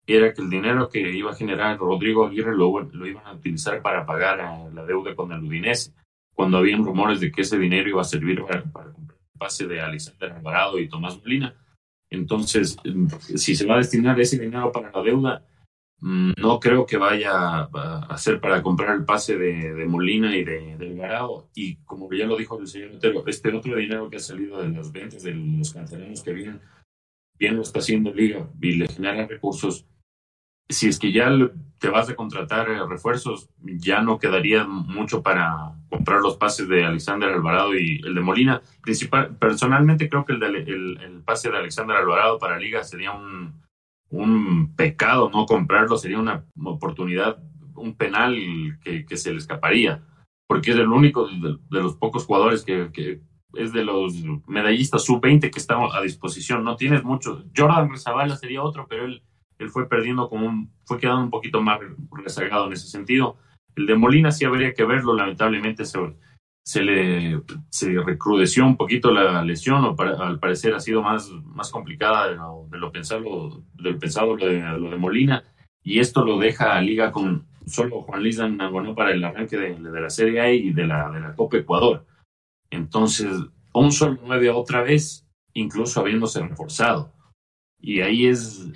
[0.06, 3.80] era que el dinero que iba a generar Rodrigo Aguirre lo, lo iban a utilizar
[3.80, 4.38] para pagar
[4.72, 5.92] la deuda con el Udinese,
[6.35, 9.80] cuando habían rumores de que ese dinero iba a servir para, comprar el pase de
[9.80, 11.54] Alexander Alvarado y Tomás Molina.
[12.11, 12.76] Entonces,
[13.37, 15.46] si se va a destinar ese dinero para la deuda,
[16.02, 21.48] no creo que vaya a ser para comprar el pase de, Molina y de, Alvarado.
[21.54, 24.70] Y como ya lo dijo el señor Otero, este otro dinero que ha salido de
[24.70, 26.60] las ventas de los canteranos que vienen,
[27.38, 29.86] bien lo está haciendo Liga y le genera recursos.
[30.68, 31.30] Si es que ya
[31.78, 36.84] te vas a contratar eh, refuerzos, ya no quedaría mucho para comprar los pases de
[36.84, 38.62] Alexander Alvarado y el de Molina.
[38.80, 43.62] Principal, personalmente creo que el, el pase de Alexander Alvarado para Liga sería un,
[44.12, 47.42] un pecado no comprarlo, sería una oportunidad,
[47.75, 48.37] un penal
[48.83, 50.05] que, que se le escaparía,
[50.46, 53.20] porque es el único de, los pocos jugadores que,
[53.55, 54.14] es de los
[54.46, 56.64] medallistas sub-20 que está a disposición.
[56.64, 57.44] No tienes mucho.
[57.57, 59.22] Jordan Rezabala sería otro, pero él,
[59.59, 61.81] él fue perdiendo como un, fue quedando un poquito más
[62.12, 63.37] rezagado en ese sentido.
[63.77, 65.98] El de Molina sí habría que verlo, lamentablemente se,
[66.64, 71.70] se le se recrudeció un poquito la lesión, o al parecer ha sido más, más
[71.70, 73.62] complicada de lo, de lo pensado,
[73.98, 75.44] pensado lo de, Molina,
[75.83, 79.75] y esto lo deja a Liga con solo Juan Luis bueno para el arranque de,
[79.75, 82.07] de, la Serie A y de la, de la Copa Ecuador.
[82.70, 83.29] Entonces,
[83.72, 87.12] un solo nueve otra vez, incluso habiéndose reforzado.
[87.81, 88.70] Y ahí es,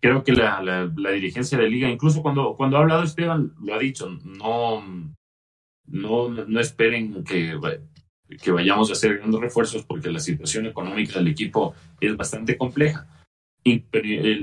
[0.00, 3.74] creo que la, la, la dirigencia de Liga, incluso cuando, cuando ha hablado Esteban, lo
[3.74, 4.82] ha dicho, no
[5.86, 7.58] no, no esperen que,
[8.42, 13.06] que vayamos a hacer grandes refuerzos porque la situación económica del equipo es bastante compleja.
[13.64, 13.86] El,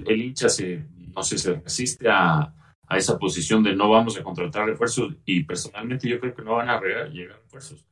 [0.07, 2.53] el hincha se, no sé, se resiste a,
[2.87, 6.55] a, esa posición de no vamos a contratar refuerzos y personalmente yo creo que no
[6.55, 7.85] van a llegar refuerzos.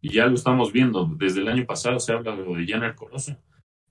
[0.00, 2.96] Y ya lo estamos viendo, desde el año pasado se habla de lo de Janer
[2.96, 3.40] Corosa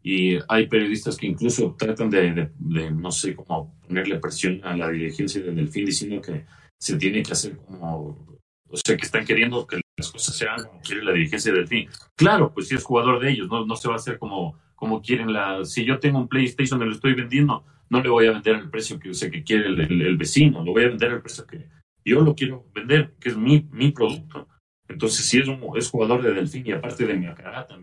[0.04, 2.52] y hay periodistas que incluso tratan de,
[2.91, 6.45] no sé, cómo ponerle presión a la dirigencia del Delfín diciendo que
[6.80, 8.31] se tiene que hacer como
[8.72, 11.90] o sea, que están queriendo que las cosas sean como quiere la dirigencia del fin.
[12.16, 15.02] Claro, pues si es jugador de ellos, no, no se va a hacer como, como
[15.02, 15.64] quieren la...
[15.66, 18.70] Si yo tengo un PlayStation, me lo estoy vendiendo, no le voy a vender al
[18.70, 21.68] precio que, sé que quiere el, vecino, lo voy a vender al precio que
[22.06, 24.48] yo lo quiero vender, que es mi, mi producto.
[24.88, 27.78] Entonces, si es, un, es jugador de Delfín y aparte de mi acarata,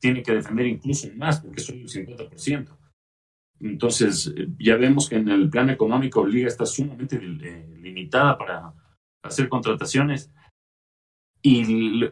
[0.00, 2.76] tiene que defender incluso más, porque soy el 50%.
[3.60, 8.72] Entonces, eh, ya vemos que en el plan económico Liga está sumamente eh, limitada para
[9.22, 10.30] hacer contrataciones.
[11.40, 11.64] Y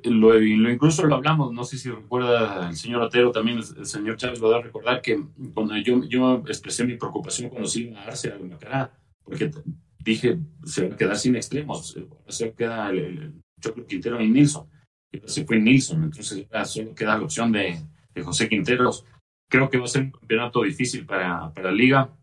[0.04, 4.42] lo, incluso lo hablamos, no sé si recuerda el señor Otero, también el, señor Chávez
[4.42, 5.20] va a recordar que
[5.52, 9.50] cuando yo, yo expresé mi preocupación cuando se iba a Arce Macará, porque
[9.98, 14.68] dije, se va a quedar sin extremos, se queda el, el Choclo Quintero y Nilsson,
[15.10, 17.80] y se fue Nilsson, entonces solo queda la opción de,
[18.14, 19.04] de José Quinteros.
[19.48, 22.16] Creo que va a ser un campeonato difícil para, para la liga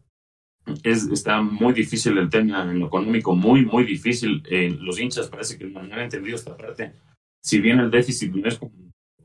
[0.83, 4.43] es, está muy difícil el tema en lo económico, muy, muy difícil.
[4.49, 6.93] Eh, los hinchas parece que no han entendido esta parte.
[7.41, 8.71] Si bien el déficit no es como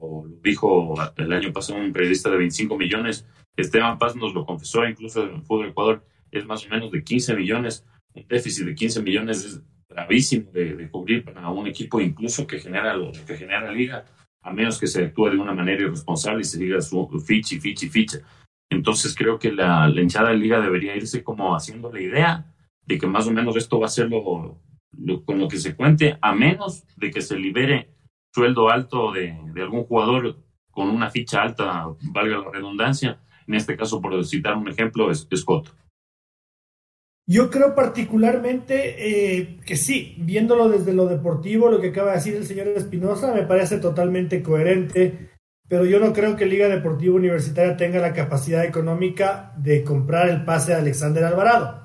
[0.01, 4.87] lo dijo el año pasado un periodista de 25 millones, Esteban Paz nos lo confesó
[4.87, 7.85] incluso en el fútbol Ecuador, es más o menos de 15 millones.
[8.14, 12.96] Un déficit de 15 millones es gravísimo de, cubrir para un equipo incluso que genera
[12.96, 14.05] lo que genera liga,
[14.42, 17.88] a menos que se actúe de una manera irresponsable y se diga su ficha, ficha,
[17.88, 18.18] ficha.
[18.70, 22.54] Entonces creo que la, hinchada de liga debería irse como haciendo la idea
[22.85, 24.61] de que más o menos esto va a ser lo,
[25.24, 27.90] con lo que se cuente, a menos de que se libere
[28.35, 30.37] sueldo alto de, algún jugador
[30.70, 33.20] con una ficha alta, valga la redundancia.
[33.46, 35.74] En este caso, por citar un ejemplo, es, Scott.
[37.26, 42.37] Yo creo particularmente eh, que sí, viéndolo desde lo deportivo, lo que acaba de decir
[42.37, 45.38] el señor Espinosa, me parece totalmente coherente
[45.68, 50.44] pero yo no creo que Liga Deportiva Universitaria tenga la capacidad económica de comprar el
[50.44, 51.85] pase de Alexander Alvarado.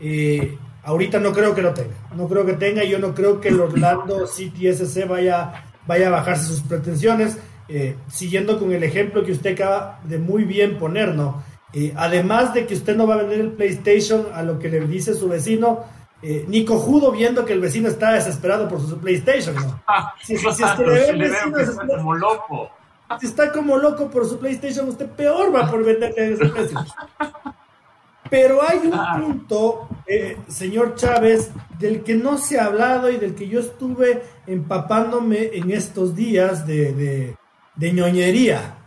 [0.00, 3.48] Eh, ahorita no creo que lo tenga, no creo que tenga, yo no creo que
[3.48, 9.24] el Orlando City SC vaya, vaya a bajarse sus pretensiones, eh, siguiendo con el ejemplo
[9.24, 11.42] que usted acaba de muy bien poner, ¿no?
[11.72, 14.80] Eh, además de que usted no va a vender el PlayStation a lo que le
[14.80, 15.84] dice su vecino,
[16.20, 19.54] eh, ni cojudo viendo que el vecino está desesperado por su PlayStation.
[19.54, 19.82] ¿no?
[20.22, 22.70] si, es que le ve vecino está como loco.
[23.20, 26.78] Si está como loco por su PlayStation, usted peor va por venderle ese precio.
[28.30, 33.34] Pero hay un punto, eh, señor Chávez, del que no se ha hablado y del
[33.34, 37.36] que yo estuve empapándome en estos días de,
[37.76, 38.78] de, ñoñería.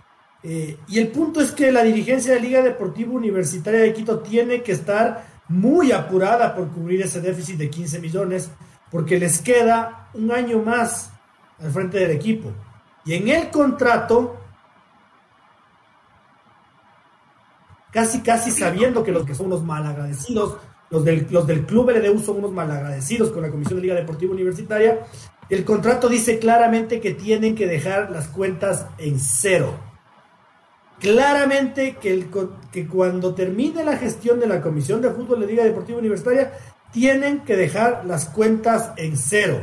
[0.41, 4.63] Eh, y el punto es que la dirigencia de Liga Deportiva Universitaria de Quito tiene
[4.63, 8.49] que estar muy apurada por cubrir ese déficit de 15 millones,
[8.89, 11.11] porque les queda un año más
[11.61, 12.51] al frente del equipo.
[13.05, 14.37] Y en el contrato
[17.95, 20.57] casi casi sabiendo que los que son unos malagradecidos,
[20.89, 24.33] los del, los del Club LDU son unos malagradecidos con la Comisión de Liga Deportiva
[24.33, 25.05] Universitaria,
[25.49, 29.79] el contrato dice claramente que tienen que dejar las cuentas en cero.
[30.99, 32.29] Claramente que, el,
[32.73, 36.51] que cuando termine la gestión de la Comisión de Fútbol de Liga Deportiva Universitaria,
[36.91, 39.61] tienen que dejar las cuentas en cero.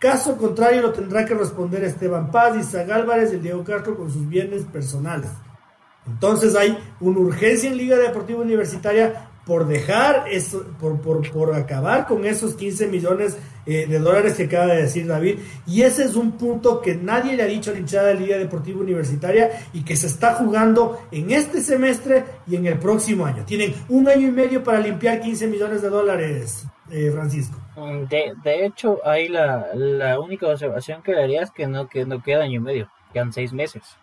[0.00, 4.10] Caso contrario, lo tendrá que responder Esteban Paz, Isaac Álvarez y el Diego Castro con
[4.10, 5.30] sus bienes personales.
[6.06, 12.24] Entonces hay una urgencia en Liga Deportiva Universitaria por dejar eso, por, por, acabar con
[12.24, 13.36] esos 15 millones
[13.66, 15.40] eh, de dólares que acaba de decir David.
[15.66, 18.38] Y ese es un punto que nadie le ha dicho a la hinchada de Liga
[18.38, 23.44] Deportiva Universitaria y que se está jugando en este semestre y en el próximo año.
[23.44, 27.59] Tienen un año y medio para limpiar 15 millones de dólares, eh, Francisco.
[28.08, 32.22] De, de hecho, ahí la, la única observación que haría es que no, que no
[32.22, 33.96] queda año y medio, quedan seis meses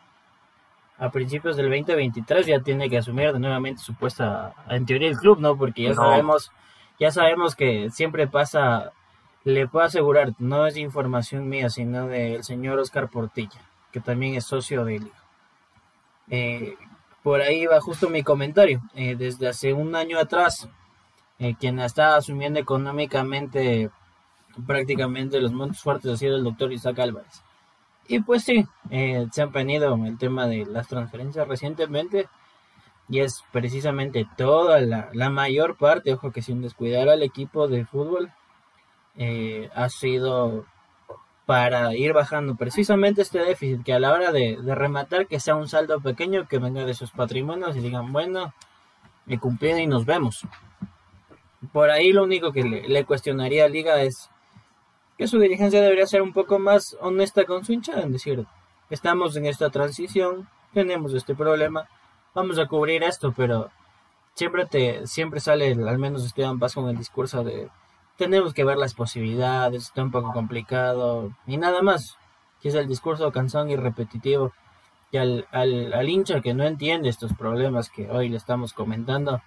[0.99, 5.17] a principios del 2023 ya tiene que asumir de nuevamente su puesta en teoría el
[5.17, 5.55] club, ¿no?
[5.55, 6.51] Porque ya sabemos
[6.99, 8.91] ya sabemos que siempre pasa
[9.43, 13.61] le puedo asegurar, no es información mía, sino del señor Oscar Portilla,
[13.93, 15.23] que también es socio de Liga.
[16.29, 16.75] Eh,
[17.23, 18.81] por ahí va justo mi comentario.
[18.93, 20.67] Eh, desde hace un año atrás,
[21.39, 23.89] eh, quien está asumiendo económicamente
[24.65, 27.43] prácticamente los montos fuertes ha sido el doctor Isaac Álvarez.
[28.07, 32.27] Y pues sí, eh, se han venido el tema de las transferencias recientemente
[33.09, 38.31] y es precisamente toda la, mayor parte, ojo que sin descuidar al equipo de fútbol,
[39.15, 40.65] eh, ha sido
[41.45, 45.69] para ir bajando precisamente este déficit, que a la hora de, rematar que sea un
[45.69, 48.53] saldo pequeño que venga de sus patrimonios y digan, bueno,
[49.27, 50.45] he cumplido y nos vemos.
[51.71, 54.29] Por ahí lo único que le, cuestionaría a Liga es
[55.17, 58.45] que su dirigencia debería ser un poco más honesta con su hinchada, en decir,
[58.89, 61.89] estamos en esta transición, tenemos este problema,
[62.35, 63.71] vamos a cubrir esto, pero
[64.35, 67.69] siempre te siempre sale, al menos Esteban Paz con el discurso de
[68.17, 72.17] tenemos que ver las posibilidades, está un poco complicado, y nada más,
[72.61, 74.53] que es el discurso cansón y repetitivo,
[75.11, 79.41] y al, al, al hincha que no entiende estos problemas que hoy le estamos comentando,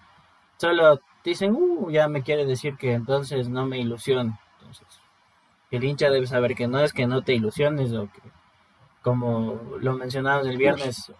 [0.57, 4.40] solo dicen, uh, ya me quiere decir que entonces no me ilusiona.
[4.59, 4.87] Entonces,
[5.70, 8.20] el hincha debe saber que no es que no te ilusiones o que,
[9.02, 11.12] como lo mencionamos el viernes,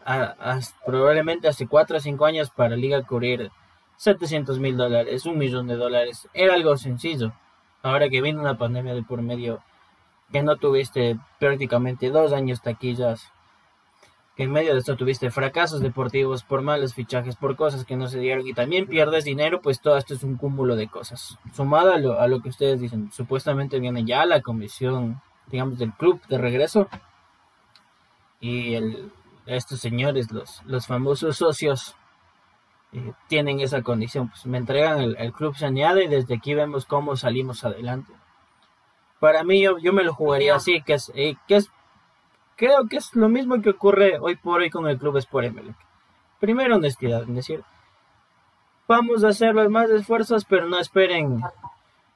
[0.85, 3.51] probablemente hace 4 o 5 años para Liga cubrir
[3.97, 7.33] 700 mil dólares, un millón de dólares, era algo sencillo.
[7.83, 9.63] Ahora que viene una pandemia de por medio,
[10.33, 13.31] que no tuviste prácticamente dos años taquillas,
[14.37, 18.19] en medio de esto tuviste fracasos deportivos por malos fichajes, por cosas que no se
[18.19, 21.39] dieron y también pierdes dinero, pues todo esto es un cúmulo de cosas.
[21.53, 25.93] Sumado a lo, a lo que ustedes dicen, supuestamente viene ya la comisión, digamos, del
[25.93, 26.89] club de regreso
[28.41, 29.13] y el,
[29.47, 31.97] estos señores, los, los famosos socios,
[32.93, 34.29] eh, tienen esa condición.
[34.29, 38.13] Pues me entregan el, club saneado y desde aquí vemos cómo salimos adelante.
[39.19, 41.71] Para mí yo, yo me lo jugaría así, que es, eh, que es
[42.61, 45.75] creo que es lo mismo que ocurre hoy por hoy con el club Sport Emelec.
[46.41, 47.65] Primero honestidad, es decir,
[48.87, 51.41] vamos a hacer los más esfuerzos, pero no esperen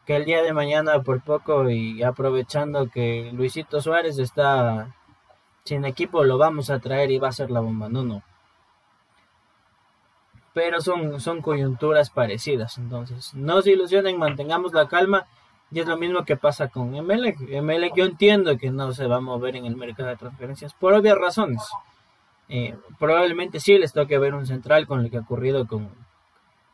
[0.05, 4.95] que el día de mañana por poco y aprovechando que Luisito Suárez está
[5.65, 7.89] sin equipo lo vamos a traer y va a ser la bomba.
[7.89, 8.23] No, no.
[10.53, 12.77] Pero son, son coyunturas parecidas.
[12.77, 15.27] Entonces, no se ilusionen, mantengamos la calma
[15.75, 17.37] y es lo mismo que pasa con Emelec.
[17.49, 20.95] Emelec yo entiendo que no se va a mover en el mercado de transferencias por
[20.95, 21.69] obvias razones.
[22.49, 25.91] Eh, probablemente sí les toque ver un central con lo que ha ocurrido con,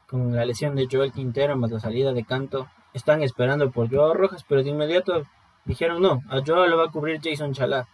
[0.06, 2.68] con la lesión de Joel Quintero más la salida de Canto.
[2.92, 5.22] Están esperando por Joao Rojas, pero de inmediato
[5.64, 7.88] dijeron no, a Joao lo va a cubrir Jason Chalá.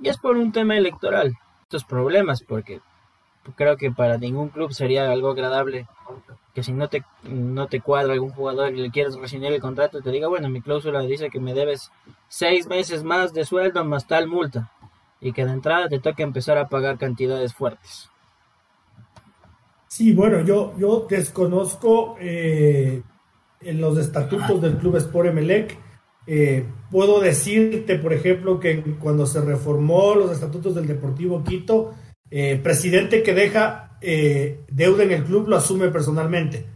[0.00, 1.36] Y es por un tema electoral.
[1.64, 2.80] Estos problemas, porque
[3.56, 5.86] creo que para ningún club sería algo agradable
[6.54, 10.02] que si no te, no te cuadra algún jugador y le quieres rescindir el contrato,
[10.02, 11.90] te diga, bueno, mi cláusula dice que me debes
[12.28, 14.70] seis meses más de sueldo más tal multa
[15.20, 18.10] y que de entrada te toque empezar a pagar cantidades fuertes.
[19.88, 23.02] Sí, bueno, yo, yo desconozco eh,
[23.60, 25.78] en los estatutos del Club Sport Emelec.
[26.26, 31.94] Eh, puedo decirte, por ejemplo, que cuando se reformó los estatutos del Deportivo Quito,
[32.32, 33.88] eh, presidente que deja
[34.68, 36.66] deuda en el club lo asume personalmente.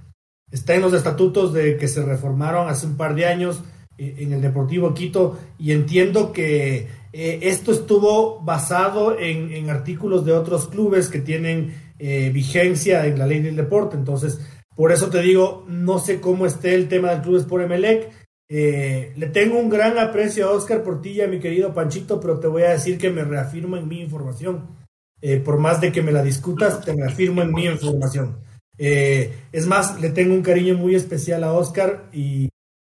[0.52, 3.64] Está en los estatutos de que se reformaron hace un par de años
[3.98, 10.68] en el Deportivo Quito y entiendo que esto estuvo basado en, en artículos de otros
[10.68, 13.96] clubes que tienen eh, vigencia en la ley del deporte.
[13.96, 14.38] Entonces,
[14.74, 18.10] por eso te digo, no sé cómo esté el tema del Club Sport Emelec.
[18.48, 22.64] Eh, le tengo un gran aprecio a Oscar Portilla, mi querido Panchito, pero te voy
[22.64, 24.85] a decir que me reafirmo en mi información.
[25.22, 28.38] Eh, por más de que me la discutas, te reafirmo en mi información.
[28.78, 32.48] es más, le tengo un cariño muy especial a Oscar y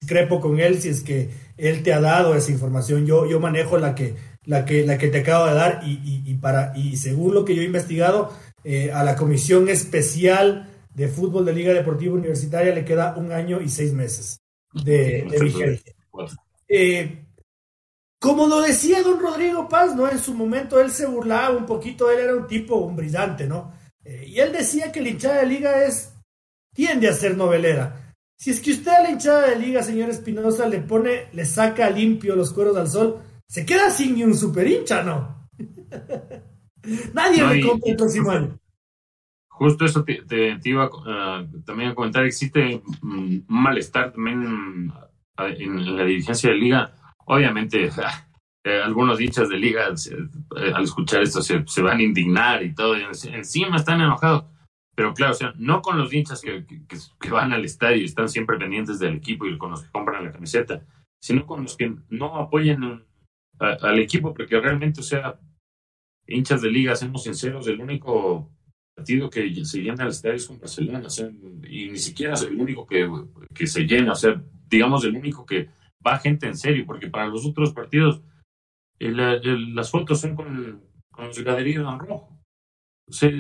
[0.05, 3.05] crepo con él si es que él te ha dado esa información.
[3.05, 4.15] Yo, yo manejo la que,
[4.45, 7.55] la que, la que te acabo de dar y, y, para, y según lo que
[7.55, 8.32] yo he investigado,
[8.63, 13.61] eh, a la Comisión Especial de Fútbol de Liga Deportiva Universitaria le queda un año
[13.61, 14.39] y seis meses
[14.74, 15.93] de, vigencia.
[16.67, 17.26] Eh,
[18.20, 20.09] como lo decía don Rodrigo Paz, ¿no?
[20.09, 23.74] En su momento él se burlaba un poquito, él era un tipo, un brillante, ¿no?
[24.03, 26.13] Eh, y él decía que la hinchada de liga es,
[26.74, 28.15] tiende a ser novelera.
[28.38, 31.89] Si es que usted a la hinchada de liga, señor Espinosa, le pone, le saca
[31.89, 35.49] limpio los cueros al sol, se queda sin ni un super hincha, ¿no?
[37.13, 38.59] Nadie me compra el próximo año.
[39.47, 42.24] Justo eso te, iba uh, también a comentar.
[42.24, 46.93] Existe un malestar también en, la dirigencia de liga.
[47.30, 47.89] Obviamente,
[48.65, 52.95] eh, algunos hinchas de liga eh, al escuchar esto se, van a indignar y todo.
[52.95, 54.45] encima están enojados.
[54.95, 58.27] Pero claro, o sea, no con los hinchas que, que, van al estadio y están
[58.27, 60.86] siempre pendientes del equipo y con los que compran la camiseta,
[61.21, 63.05] sino con los que no apoyan
[63.59, 65.39] al equipo, porque realmente, o sea,
[66.27, 68.51] hinchas de liga, seamos sinceros, el único
[68.93, 71.30] partido que se llena el estadio es con Barcelona, o sea,
[71.69, 73.09] y ni siquiera es el único que,
[73.55, 75.69] que se llena, o sea, digamos el único que
[76.06, 78.22] va gente en serio, porque para los otros partidos
[79.00, 80.82] las fotos son con,
[81.18, 82.38] los graderíos en rojo.
[83.10, 83.32] O sea,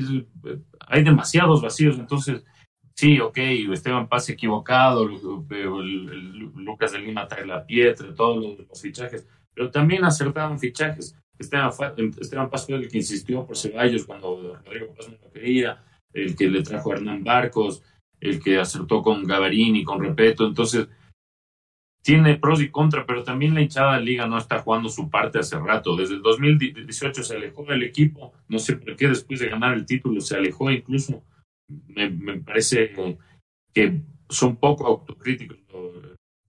[0.87, 2.43] hay demasiados vacíos, entonces,
[2.95, 9.69] sí, ok, Esteban Paz equivocado, Lucas de Lima trae la piedra, todos los, fichajes, pero
[9.69, 11.15] también acertaron fichajes.
[11.37, 11.71] Esteban,
[12.19, 15.83] Esteban Paz fue el que insistió por Ceballos cuando Rodrigo Paz no lo quería,
[16.13, 17.83] el que le trajo a Hernán Barcos,
[18.19, 20.45] el que acertó con Gavarini, con Repeto.
[20.45, 20.87] Entonces,
[22.01, 25.39] tiene pros y contras, pero también la hinchada de liga no está jugando su parte
[25.39, 25.95] hace rato.
[25.95, 29.85] Desde el 2018 se alejó del equipo, no sé por qué después de ganar el
[29.85, 31.23] título se alejó incluso.
[31.87, 32.93] Me, parece
[33.73, 35.57] que son poco autocríticos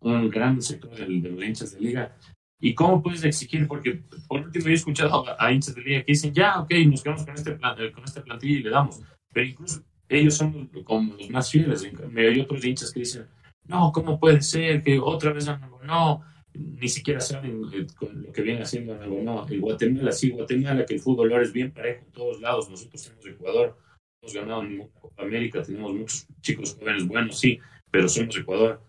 [0.03, 2.17] un gran sector de, de los hinchas de liga
[2.61, 3.67] ¿Y cómo puedes exigir?
[3.67, 7.25] Porque por último he escuchado a hinchas de liga que dicen, ya, ok, nos quedamos
[7.25, 9.01] con este, plan, con este plantilla y le damos.
[9.33, 11.89] Pero incluso ellos son como los más fieles.
[12.17, 13.27] Hay otros hinchas que dicen,
[13.71, 15.47] no, ¿cómo puede ser que otra vez
[15.85, 16.23] no?
[16.53, 19.47] Ni siquiera saben eh, lo que viene haciendo no.
[19.49, 22.69] El Guatemala, sí, Guatemala, que el fútbol ahora es bien parejo en todos lados.
[22.69, 23.79] Nosotros somos Ecuador,
[24.21, 27.59] hemos ganado en Copa América, tenemos muchos chicos jóvenes buenos, sí,
[27.91, 28.83] pero somos Ecuador.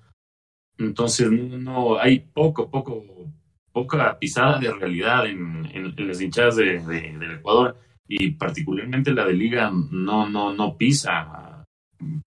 [0.77, 3.05] Entonces, no hay poco, poco
[3.71, 7.77] poca pisada de realidad en, en, las hinchadas de, del Ecuador
[8.07, 11.63] y particularmente la de Liga no, no, no pisa,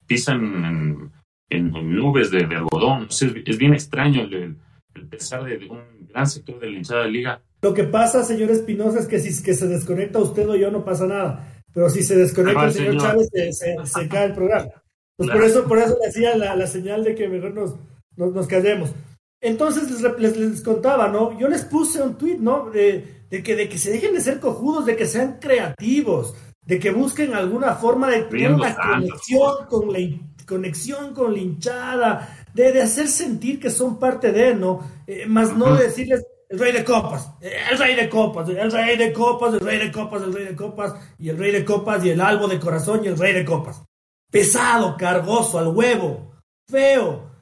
[0.07, 1.13] pisan
[1.51, 3.09] en, nubes de, algodón.
[3.11, 4.57] es, bien extraño el,
[4.95, 7.43] el pesar de, un gran sector de la hinchada de Liga.
[7.63, 10.85] Lo que pasa, señor Espinosa, es que si que se desconecta usted o yo no
[10.85, 11.63] pasa nada.
[11.73, 14.71] Pero si se desconecta ah, el señor, Chávez, se, cae el programa.
[15.17, 17.77] Pues por eso, por eso le hacía la, la señal de que mejor nos,
[18.17, 18.93] nos, nos callemos.
[19.41, 21.39] Entonces les, les, contaba, ¿no?
[21.39, 22.71] Yo les puse un tweet, ¿no?
[22.71, 26.35] De, que, de que se dejen de ser cojudos, de que sean creativos,
[26.65, 29.99] de que busquen alguna forma de tener una conexión con la
[30.47, 34.81] conexión con la hinchada, de, de hacer sentir que son parte de, ¿no?
[35.07, 38.97] Eh, más no de decirles el rey de copas, el rey de copas, el rey
[38.97, 42.05] de copas, el rey de copas, el rey de copas, y el rey de copas,
[42.05, 43.83] y el albo de corazón, y el rey de copas.
[44.31, 46.33] Pesado, cargoso, al huevo,
[46.69, 47.35] feo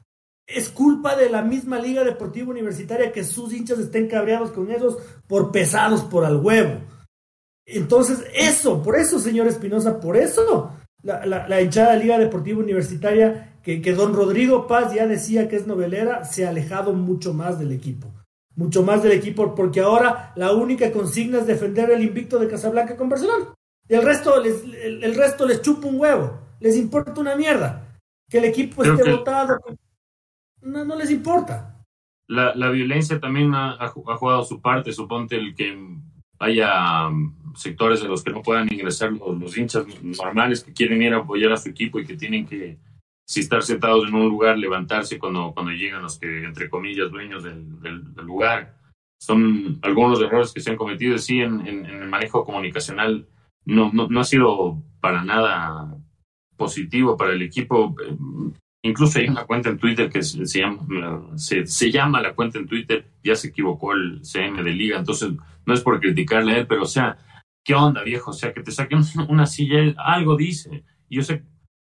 [0.45, 4.97] es culpa de la misma Liga Deportiva Universitaria que sus hinchas estén cabreados con esos
[5.27, 6.81] por pesados por al huevo.
[7.65, 10.71] Entonces, eso, por eso, señor Espinosa, por eso
[11.03, 15.67] la, la, hinchada Liga Deportiva Universitaria, que, que, don Rodrigo Paz ya decía que es
[15.67, 18.11] novelera, se ha alejado mucho más del equipo.
[18.55, 22.95] Mucho más del equipo, porque ahora la única consigna es defender el invicto de Casablanca
[22.95, 23.53] con Barcelona.
[23.87, 27.99] Y el resto les, el, resto les chupa un huevo, les importa una mierda.
[28.29, 29.59] Que el equipo esté votado,
[30.61, 31.85] no, no les importa.
[32.27, 35.77] La, la violencia también ha, ha, jugado su parte, suponte el que
[36.43, 41.01] haya um, sectores de los que no puedan ingresar los, los, hinchas normales que quieren
[41.01, 42.77] ir a apoyar a su equipo y que tienen que,
[43.25, 47.43] si estar sentados en un lugar, levantarse cuando, cuando llegan los que, entre comillas, dueños
[47.43, 47.65] del,
[48.23, 48.77] lugar.
[49.19, 53.25] Son algunos errores que se han cometido, sí, en, en, en el manejo comunicacional
[53.65, 55.97] no, no, no ha sido para nada
[56.57, 57.95] positivo para el equipo.
[58.85, 60.81] Incluso hay una cuenta en Twitter que se, llama,
[61.35, 65.31] se, se, llama la cuenta en Twitter, ya se equivocó el CM de liga, entonces
[65.65, 67.17] no es por criticarle a él, pero o sea,
[67.63, 68.31] ¿qué onda viejo?
[68.31, 70.83] O sea, que te saquen una silla, algo dice.
[71.07, 71.43] Y yo sé,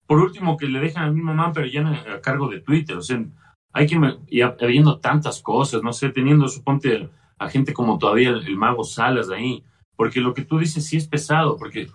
[0.05, 3.01] por último, que le dejan al mismo man, pero ya a cargo de Twitter, o
[3.01, 3.23] sea,
[3.71, 8.45] hay que, y habiendo tantas cosas, no sé, teniendo, suponte, a gente como todavía el,
[8.45, 9.63] el mago Salas de ahí,
[9.95, 11.87] porque lo que tú dices sí es pesado, porque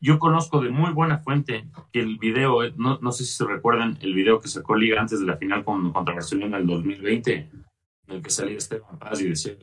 [0.00, 3.98] yo conozco de muy buena fuente que el video, no, no sé si se recuerdan
[4.00, 8.14] el video que sacó Liga antes de la final con, contra Barcelona del 2020, en
[8.14, 9.54] el que salía Esteban Paz y decía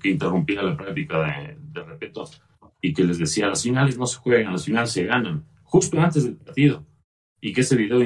[0.00, 2.28] que interrumpía la práctica de, de respeto
[2.80, 6.24] y que les decía, las finales no se juegan, las finales se ganan, justo antes
[6.24, 6.84] del partido.
[7.40, 8.00] Y que ese video,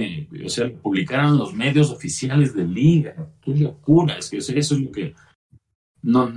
[0.45, 3.29] o sea, publicaran los medios oficiales de Liga.
[3.41, 5.14] Qué locura, es que eso es lo que
[6.03, 6.32] no,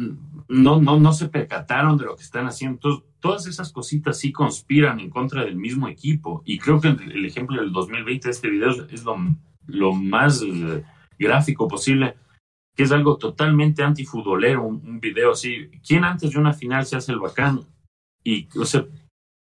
[0.47, 3.05] no, no, no se percataron de lo que están haciendo.
[3.19, 6.41] Todas esas cositas sí conspiran en contra del mismo equipo.
[6.45, 9.17] Y creo que el ejemplo del 2020 de este video es lo,
[9.67, 10.83] lo más eh,
[11.19, 12.15] gráfico posible,
[12.75, 15.69] que es algo totalmente antifutbolero, un, un video así.
[15.85, 17.61] ¿Quién antes de una final se hace el bacán?
[18.23, 18.85] Y, o sea,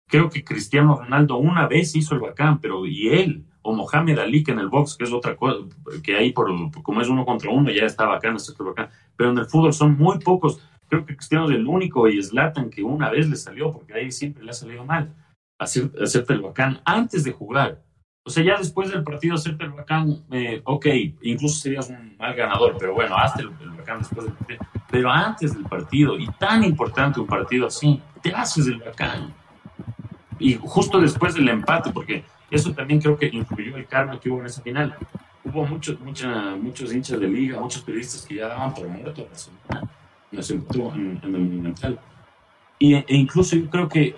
[0.08, 4.42] creo que Cristiano Ronaldo una vez hizo el bacán, pero y él, o Mohamed Ali,
[4.42, 5.58] que en el box, que es otra cosa,
[6.02, 6.50] que ahí por,
[6.82, 8.88] como es uno contra uno, ya está bacán, está bacán.
[9.16, 12.68] Pero en el fútbol son muy pocos creo que Cristiano es el único y Zlatan
[12.68, 15.14] que una vez le salió, porque ahí siempre le ha salido mal,
[15.58, 17.80] hacer, hacerte el bacán antes de jugar.
[18.26, 20.86] O sea, ya después del partido hacerte el bacán, eh, ok,
[21.22, 24.60] incluso serías un mal ganador, pero bueno, hazte el, el, bacán después del partido.
[24.90, 29.32] Pero antes del partido, y tan importante un partido así, te haces el bacán.
[30.38, 34.40] Y justo después del empate, porque eso también creo que influyó el karma que hubo
[34.40, 34.94] en esa final.
[35.44, 39.90] Hubo muchos, muchos hinchas de liga, muchos periodistas que ya daban por muerto a Barcelona
[40.32, 41.98] nos empezó en, en, el Monumental.
[42.78, 44.16] Y, e incluso yo creo que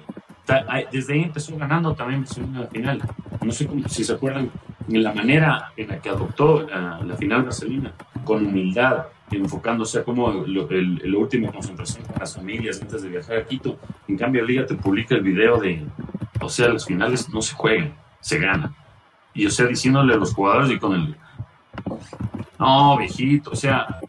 [0.91, 3.01] desde ahí empezó ganando también en la final.
[3.43, 4.51] No sé cómo, si se acuerdan
[4.89, 7.93] en la manera en la que adoptó la, la final brasileña,
[8.24, 13.47] con humildad, enfocándose a el, el, último concentración con las familias antes de viajar a
[13.47, 13.78] Quito.
[14.09, 15.83] En cambio, Liga te publica el video de,
[16.41, 18.75] o sea, las finales no se juegan, se ganan.
[19.35, 21.16] Y o sea, diciéndole a los jugadores y con el,
[22.59, 24.01] no, viejito, o sea,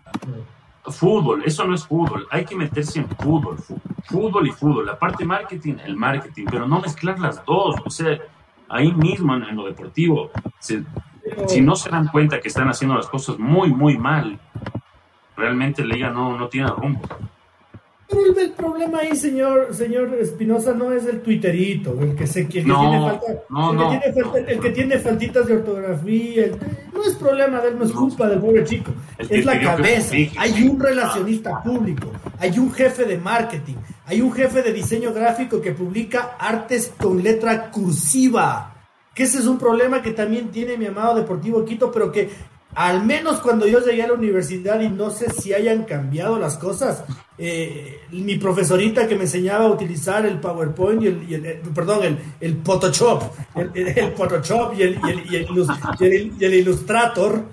[0.86, 3.58] fútbol, eso no es fútbol, hay que meterse en fútbol,
[4.06, 8.18] fútbol y fútbol, la parte marketing, el marketing, pero no mezclar las dos, o sea,
[8.70, 13.40] ahí mismo en, lo deportivo, si no se dan cuenta que están haciendo las cosas
[13.40, 14.40] muy, muy mal,
[15.36, 17.02] realmente la liga no, no tiene rumbo.
[18.14, 22.48] Pero el, el, problema ahí, señor señor Espinosa, no es el twitterito, el que se
[22.48, 25.54] que, no, tiene falta, no, el, no, que tiene falta, el que tiene faltitas de
[25.56, 26.56] ortografía, el,
[26.94, 30.16] no es problema de él, no es culpa del pobre chico, es la cabeza.
[30.38, 35.60] Hay un relacionista público, hay un jefe de marketing, hay un jefe de diseño gráfico
[35.60, 38.70] que publica artes con letra cursiva.
[39.14, 42.30] Que ese es un problema que también tiene mi amado Deportivo Quito, pero que
[42.76, 46.58] al menos cuando yo llegué a la universidad y no sé si hayan cambiado las
[46.58, 47.04] cosas,
[47.38, 51.44] eh, mi profesorita que me enseñaba a utilizar el PowerPoint y el, y el,
[51.74, 53.24] perdón, el, el Photoshop,
[53.56, 55.00] el, el, Photoshop y el,
[55.30, 57.44] y el, y el Illustrator,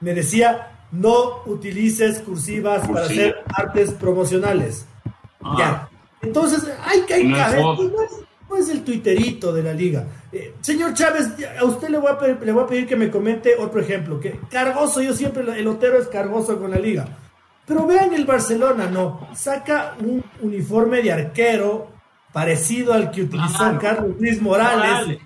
[0.00, 4.86] me decía, no utilices cursivas para hacer artes promocionales.
[5.42, 5.54] Ah.
[5.58, 5.88] Ya.
[6.22, 7.24] Entonces, hay que hay.
[7.26, 10.06] No es el twitterito de la liga.
[10.32, 11.28] Eh, señor Chávez,
[11.58, 14.20] a usted le voy a, pedir, le voy a pedir que me comente otro ejemplo.
[14.20, 17.06] Que Cargoso, yo siempre, el Otero es cargoso con la liga.
[17.66, 19.28] Pero vean el Barcelona, no.
[19.34, 21.88] Saca un uniforme de arquero
[22.32, 23.78] parecido al que utilizó claro.
[23.80, 25.18] Carlos Luis Morales.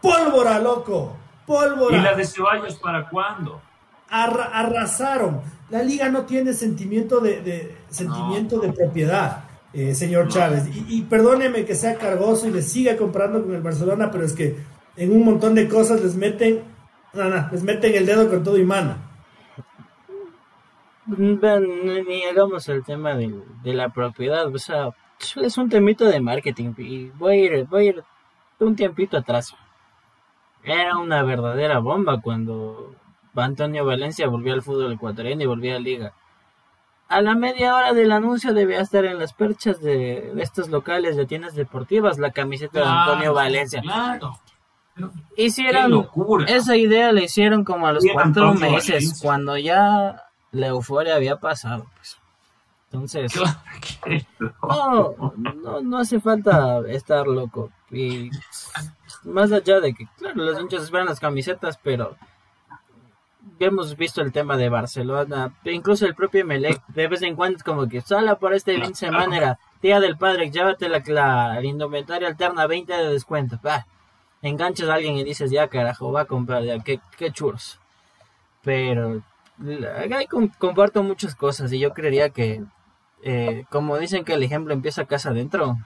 [0.00, 1.16] Pólvora, loco.
[1.46, 1.96] Pólvora.
[1.96, 3.60] ¿Y la de Ceballos para cuándo?
[4.08, 5.40] Arra arrasaron.
[5.70, 8.62] La liga no tiene sentimiento de, de sentimiento no.
[8.62, 10.68] de propiedad eh, señor Chávez.
[10.88, 14.56] Y, perdóneme que sea cargoso y le siga comprando con el Barcelona, pero es que
[14.96, 16.62] en un montón de cosas les meten,
[17.14, 18.96] no, no, les meten el dedo con todo y mano.
[21.06, 24.90] Ni hagamos el tema de, de, la propiedad, o sea,
[25.42, 28.04] es un temito de marketing y voy a ir, voy a ir
[28.60, 29.54] un tiempito atrás.
[30.62, 32.94] Era una verdadera bomba cuando
[33.34, 36.12] Antonio Valencia volvió al fútbol ecuatoriano y volvió a Liga
[37.08, 41.16] a la media hora del anuncio debía estar en las perchas de, de estos locales
[41.16, 43.82] de tiendas deportivas la camiseta claro, de Antonio Valencia.
[43.82, 44.38] Claro.
[45.36, 46.08] Hicieron
[46.46, 49.18] esa idea la hicieron como a los cuatro meses, Valencia.
[49.22, 50.22] cuando ya
[50.52, 51.86] la euforia había pasado.
[51.96, 52.18] Pues.
[52.92, 53.32] Entonces,
[54.62, 57.70] no, no, no hace falta estar loco.
[57.90, 58.30] Y
[59.24, 62.16] más allá de que, claro, los hinchas esperan las camisetas, pero
[63.58, 67.62] hemos visto el tema de Barcelona, incluso el propio Melec, de vez en cuando es
[67.62, 71.62] como que sala por este fin de semana era día del padre, llévate la, la,
[71.62, 73.58] indumentaria alterna 20 de descuento.
[74.42, 77.78] enganchas a alguien y dices, ya carajo, va a comprar, ya, qué, qué churros.
[78.62, 79.22] Pero
[79.96, 80.26] ahí
[80.58, 82.62] comparto muchas cosas y yo creería que,
[83.22, 85.76] eh, como dicen que el ejemplo empieza casa adentro,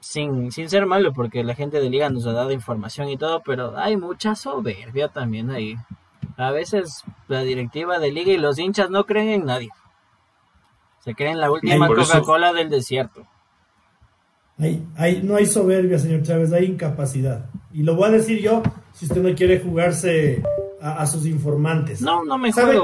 [0.00, 3.42] sin, sin ser malo, porque la gente de liga nos ha dado información y todo,
[3.44, 5.76] pero hay mucha soberbia también ahí.
[6.36, 9.70] A veces la directiva de liga y los hinchas no creen en nadie.
[11.00, 13.26] Se creen la última Coca-Cola del desierto.
[14.58, 17.48] Hay, no hay soberbia, señor Chávez, hay incapacidad.
[17.72, 20.42] Y lo voy a decir yo si usted no quiere jugarse
[20.80, 22.00] a, sus informantes.
[22.00, 22.80] No, no me ¿Sabe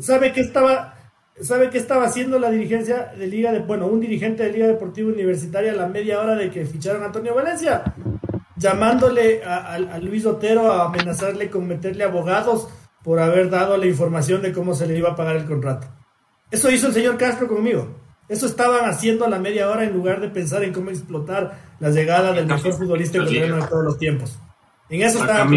[0.00, 0.97] ¿Sabe qué estaba
[1.40, 5.08] ¿Sabe qué estaba haciendo la dirigencia de Liga de, bueno, un dirigente de Liga Deportiva
[5.10, 7.94] Universitaria a la media hora de que ficharon a Antonio Valencia?
[8.56, 12.68] Llamándole a, Luis Otero a amenazarle con meterle abogados
[13.04, 15.86] por haber dado la información de cómo se le iba a pagar el contrato.
[16.50, 17.88] Eso hizo el señor Castro conmigo.
[18.28, 21.90] Eso estaban haciendo a la media hora en lugar de pensar en cómo explotar la
[21.90, 24.38] llegada del mejor futbolista ecuatoriano de todos los tiempos.
[24.88, 25.48] En eso estaba.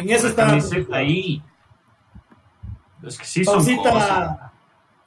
[0.00, 0.58] En eso estaba.
[0.92, 1.40] ahí
[3.08, 3.64] es que sí son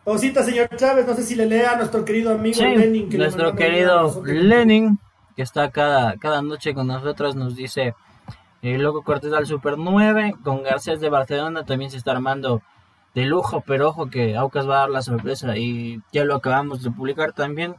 [0.03, 3.09] pausita, señor Chávez, no sé si le lea a nuestro querido amigo Lenin.
[3.17, 4.99] nuestro querido Lenin,
[5.35, 7.93] que está cada, cada noche con nosotros, nos dice...
[8.61, 12.63] El loco Cortés al Super 9, con Garcés de Barcelona también se está armando
[13.13, 16.81] de lujo, pero ojo que Aucas va a dar la sorpresa y ya lo acabamos
[16.81, 17.75] de publicar también.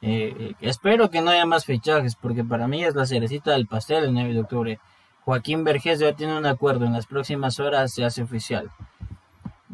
[0.00, 4.04] Eh, espero que no haya más fichajes, porque para mí es la cerecita del pastel
[4.04, 4.80] el 9 de octubre.
[5.24, 8.70] Joaquín Vergés ya tiene un acuerdo, en las próximas horas se hace oficial.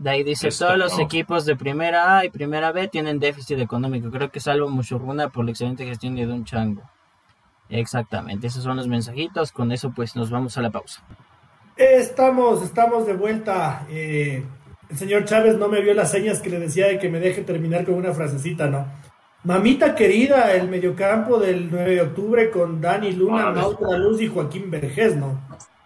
[0.04, 4.10] De ahí dice, todos los equipos de primera A y primera B tienen déficit económico.
[4.10, 6.82] Creo que salvo Muchurruna por la excelente gestión de Don Chango.
[7.70, 9.50] Exactamente, esos son los mensajitos.
[9.50, 11.02] Con eso pues nos vamos a la pausa.
[11.74, 13.86] Estamos, estamos de vuelta.
[13.88, 14.44] Eh,
[14.90, 17.40] el señor Chávez no me vio las señas que le decía de que me deje
[17.40, 18.86] terminar con una frasecita, ¿no?
[19.44, 24.70] Mamita querida, el mediocampo del 9 de octubre con Dani Luna, Mautra Luz y Joaquín
[24.70, 25.40] Vergés, ¿no?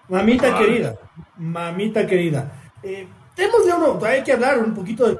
[0.08, 0.96] Mamita querida,
[1.36, 2.50] mamita querida.
[2.82, 3.06] Eh,
[3.38, 5.18] de uno, hay que hablar un poquito de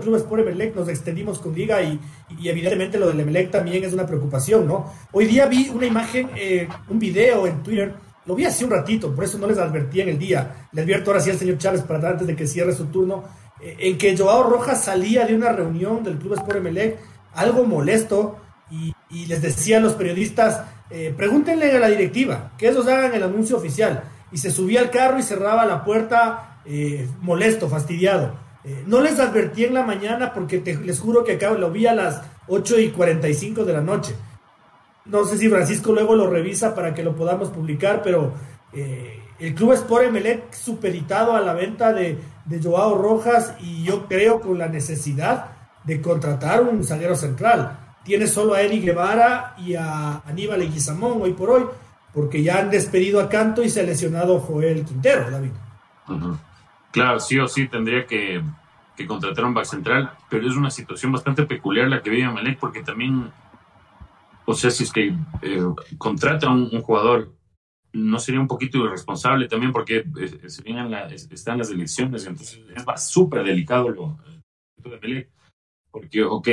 [0.00, 2.00] clubes por Emelec, nos extendimos con Liga y,
[2.44, 4.90] evidentemente lo del Emelec también es una preocupación, ¿no?
[5.12, 7.94] Hoy día vi una imagen, eh, un video en Twitter,
[8.24, 11.10] lo vi hace un ratito, por eso no les advertí en el día, le advierto
[11.10, 13.24] ahora sí al señor Chávez para antes de que cierre su turno,
[13.60, 16.98] eh, en que Joao Rojas salía de una reunión del Club Sport Emelec,
[17.34, 18.38] algo molesto,
[18.70, 18.94] y,
[19.26, 23.58] les decía a los periodistas, eh, pregúntenle a la directiva, que ellos hagan el anuncio
[23.58, 24.02] oficial
[24.32, 28.34] y se subía al carro y cerraba la puerta eh, molesto, fastidiado.
[28.64, 31.94] Eh, no les advertí en la mañana porque les juro que acá lo vi a
[31.94, 34.14] las 8 y 45 de la noche.
[35.04, 38.32] No sé si Francisco luego lo revisa para que lo podamos publicar, pero
[38.72, 44.06] eh, el club Sport Emelec supeditado a la venta de, de Joao Rojas y yo
[44.06, 45.46] creo con la necesidad
[45.82, 47.78] de contratar un zaguero central.
[48.04, 51.64] Tiene solo a Eric Guevara y a Aníbal Leguizamón hoy por hoy
[52.12, 55.52] porque ya han despedido a Canto y se ha lesionado Joel Quintero, David.
[56.90, 58.42] Claro, sí o sí tendría que,
[59.06, 62.84] contratar un back central, pero es una situación bastante peculiar la que vive Melec, porque
[62.84, 63.32] también,
[64.44, 65.62] o sea, si es que eh,
[65.98, 67.34] contrata a un, jugador,
[67.92, 70.92] no sería un poquito irresponsable también, porque eh, se vienen
[71.30, 74.18] están las elecciones, entonces es súper delicado lo
[74.76, 75.30] de Melec,
[75.90, 76.48] porque, ok,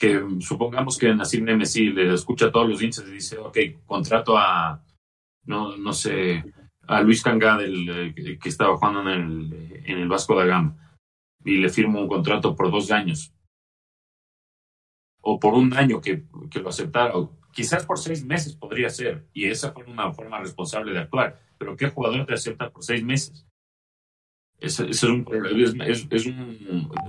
[0.00, 4.82] que supongamos que Nassim Nemesi le escucha todos los hinchas y dice, ok, contrato a,
[5.44, 6.42] no, no sé,
[6.86, 10.74] a Luis Cangá, del, eh, que estaba jugando en el, en el Vasco da Gama,
[11.44, 13.34] y le firmo un contrato por dos años,
[15.20, 19.28] o por un año que, que lo aceptara, o quizás por seis meses podría ser,
[19.34, 23.04] y esa fue una forma responsable de actuar, pero ¿qué jugador te acepta por seis
[23.04, 23.46] meses?
[24.58, 25.26] Es, un,
[25.82, 26.26] es, es,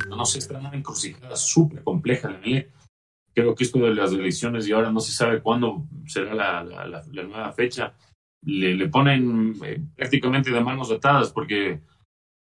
[0.10, 2.40] no sé, está en una encrucijada súper compleja.
[3.34, 7.24] Creo que esto de las elecciones y ahora no se sabe cuándo será la, la,
[7.24, 7.94] nueva fecha,
[8.44, 11.82] le, le ponen eh, prácticamente de manos atadas porque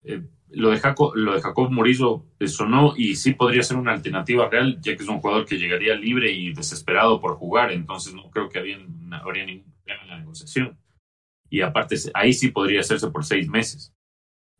[0.04, 4.50] eh, lo, de Jacob, lo de Jacob Murillo sonó y sí podría ser una alternativa
[4.50, 8.30] real, ya que es un jugador que llegaría libre y desesperado por jugar, entonces no
[8.32, 8.78] creo que había,
[9.12, 10.78] habría ningún problema en la negociación.
[11.52, 13.94] Y aparte, ahí sí podría hacerse por seis meses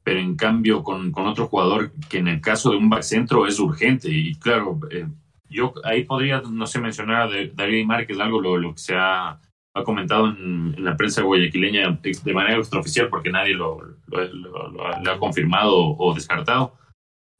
[0.04, 3.46] pero en cambio con, con, otro jugador que en el caso de un back centro
[3.46, 4.10] es urgente.
[4.10, 5.08] Y claro, eh,
[5.50, 9.39] yo ahí podría, no sé, mencionar a David Márquez, algo lo, lo, que se ha
[9.74, 15.76] ha comentado en, la prensa guayaquileña de manera extraoficial porque nadie lo, lo, ha confirmado
[15.76, 16.76] o descartado.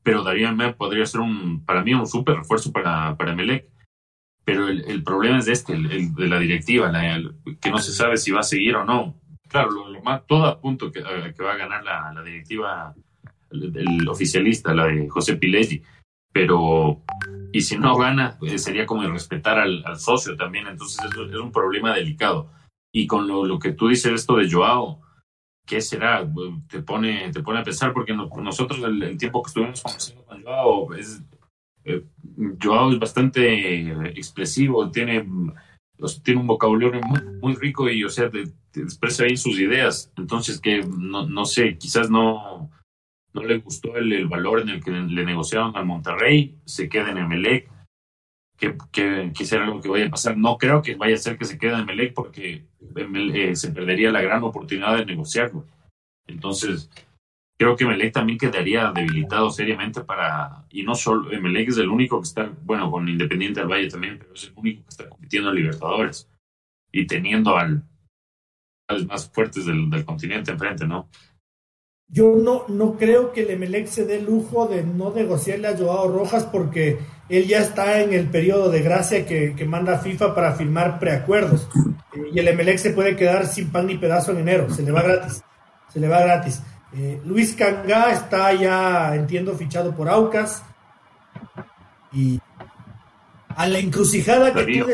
[0.03, 3.68] Pero Darío me podría ser un, para mí un súper refuerzo para, para Melec.
[4.45, 6.91] Pero el, el problema es este, el, de la directiva,
[7.62, 9.16] que no se sabe si va a seguir o no.
[9.47, 12.95] Claro, lo, más, todo apunto que, que va a ganar la, la directiva,
[13.51, 15.84] el, oficialista, la de José Pileggi.
[16.40, 17.02] Pero
[17.52, 20.68] y si no gana, pues, sería como respetar al, al, socio también.
[20.68, 22.50] Entonces es, es, un problema delicado.
[22.94, 25.02] Y con lo, lo, que tú dices, esto de Joao,
[25.66, 26.26] ¿qué será?
[26.70, 30.94] Te pone, te pone a pensar, porque nosotros el, tiempo que estuvimos conversando con Joao,
[30.94, 31.22] es,
[31.84, 32.06] eh,
[32.64, 35.28] Joao es bastante expresivo, tiene,
[36.24, 40.10] tiene un vocabulario muy, muy rico y, o sea, te, te expresa bien sus ideas.
[40.16, 42.72] Entonces, que no, no sé, quizás no
[43.34, 47.20] no le gustó el, valor en el que le negociaron al Monterrey, se queda en
[47.20, 47.70] Emelec,
[48.58, 50.38] que, que quisiera algo que vaya a pasar.
[50.38, 52.66] No creo que vaya a ser que se quede en Emelec porque
[52.96, 55.66] eh, se perdería la gran oportunidad de negociarlo.
[56.28, 56.90] Entonces,
[57.58, 62.20] creo que Emelec también quedaría debilitado seriamente para, y no solo, Emelec es el único
[62.20, 65.50] que está, bueno, con Independiente del Valle también, pero es el único que está compitiendo
[65.50, 66.30] en Libertadores
[66.92, 67.84] y teniendo al,
[68.88, 71.10] a los más fuertes del, del continente enfrente, ¿no?
[72.12, 76.12] Yo no, no creo que el Emelec se dé lujo de no negociarle a Joao
[76.12, 76.97] Rojas porque
[77.30, 81.70] él ya está en el periodo de gracia que, que manda FIFA para firmar preacuerdos.
[82.34, 85.03] y el Emelec se puede quedar sin pan ni pedazo en enero, se le va
[85.03, 85.43] gratis.
[85.93, 86.64] Se le va gratis.
[86.93, 90.64] Eh, Luis Cangá está ya, entiendo, fichado por Aucas.
[92.12, 92.39] Y
[93.49, 94.88] a la encrucijada que tú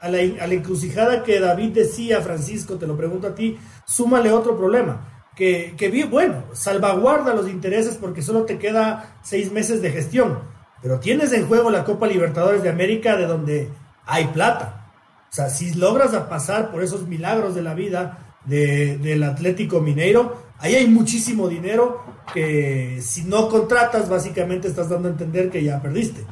[0.00, 4.30] a la, a la encrucijada que David decía, Francisco, te lo pregunto a ti, súmale
[4.30, 9.90] otro problema que, que bueno, salvaguarda los intereses porque solo te queda seis meses de
[9.90, 10.38] gestión,
[10.82, 13.70] pero tienes en juego la Copa Libertadores de América de donde
[14.06, 14.90] hay plata.
[15.30, 20.44] O sea, si logras pasar por esos milagros de la vida de, del Atlético Mineiro,
[20.58, 25.82] ahí hay muchísimo dinero que si no contratas, básicamente estás dando a entender que ya
[25.82, 26.24] perdiste.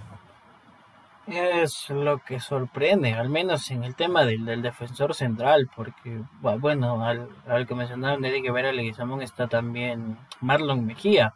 [1.27, 7.05] Es lo que sorprende, al menos en el tema del, del defensor central, porque, bueno,
[7.05, 11.35] al, al que mencionaron Eric Guevara Leguizamón está también Marlon Mejía,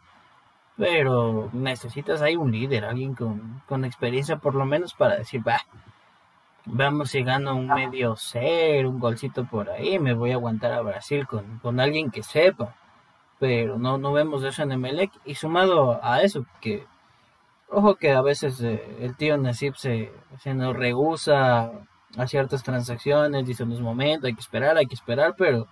[0.75, 5.61] pero necesitas ahí un líder, alguien con, con experiencia por lo menos para decir, va,
[6.65, 10.81] vamos si gano un medio ser, un golcito por ahí, me voy a aguantar a
[10.81, 12.75] Brasil con, con alguien que sepa,
[13.39, 16.85] pero no, no vemos eso en Emelec, y sumado a eso, que
[17.69, 21.71] Ojo que a veces eh, el tío Nasib se, se nos rehúsa
[22.17, 25.67] a ciertas transacciones, dice en un momento, hay que esperar, hay que esperar, pero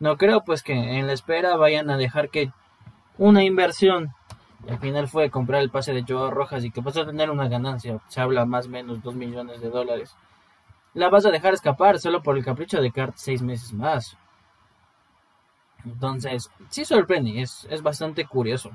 [0.00, 2.50] no creo pues que en la espera vayan a dejar que
[3.18, 4.14] una inversión,
[4.68, 7.48] al final fue comprar el pase de Joao Rojas y que vas a tener una
[7.48, 10.16] ganancia, se habla más o menos 2 millones de dólares,
[10.94, 14.16] la vas a dejar escapar solo por el capricho de quedarte seis meses más.
[15.84, 18.70] Entonces, sí sorprende, es, es bastante curioso.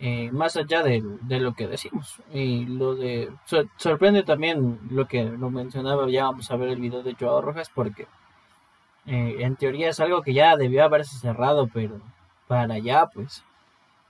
[0.00, 1.02] Eh, más allá de,
[1.40, 2.22] lo que decimos.
[2.32, 3.32] Y lo de
[3.76, 7.70] sorprende también lo que lo mencionaba, ya vamos a ver el video de Joao Rojas
[7.74, 8.06] porque
[9.06, 12.00] eh, en teoría es algo que ya debió haberse cerrado, pero
[12.46, 13.44] para allá pues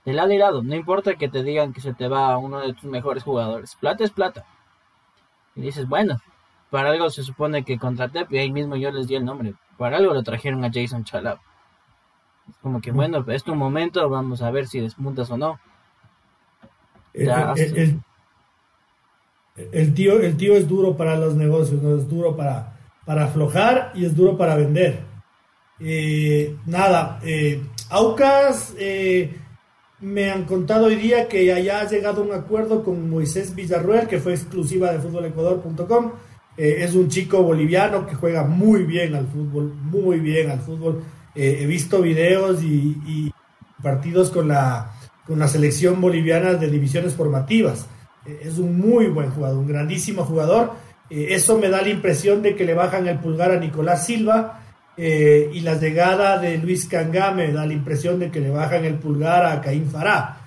[0.05, 2.73] de lado y lado, no importa que te digan que se te va uno de
[2.73, 4.45] tus mejores jugadores, plata es plata.
[5.55, 6.19] Y dices, bueno,
[6.69, 9.97] para algo se supone que contraté, y ahí mismo yo les di el nombre, para
[9.97, 11.39] algo lo trajeron a Jason Chalab.
[12.61, 15.59] Como que bueno, es tu momento, vamos a ver si despuntas o no.
[17.13, 17.99] El,
[19.71, 21.97] el, tío, el tío es duro para los negocios, ¿no?
[21.97, 24.99] es duro para, para aflojar y es duro para vender.
[25.79, 29.33] Eh, nada, eh, Aucas eh,
[30.01, 34.07] me han contado hoy día que ya ha llegado a un acuerdo con Moisés Villarruel,
[34.07, 36.11] que fue exclusiva de futbolecuador.com.
[36.57, 41.03] es un chico boliviano que juega muy bien al fútbol, muy bien al fútbol.
[41.33, 43.31] he visto videos y, y
[43.81, 44.98] partidos con la,
[45.29, 47.85] con la selección boliviana de divisiones formativas.
[48.25, 50.71] Eh, es un muy buen jugador, un grandísimo jugador.
[51.07, 54.61] Eh, eso me da la impresión de que le bajan el pulgar a Nicolás Silva
[54.97, 58.85] eh, y la llegada de Luis Cangá me da la impresión de que le bajan
[58.85, 60.37] el pulgar a Caín Fará.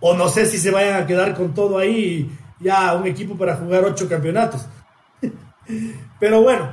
[0.00, 3.56] o no sé si se vayan a quedar con todo ahí, ya un equipo para
[3.56, 4.66] jugar ocho campeonatos.
[6.20, 6.72] Pero bueno,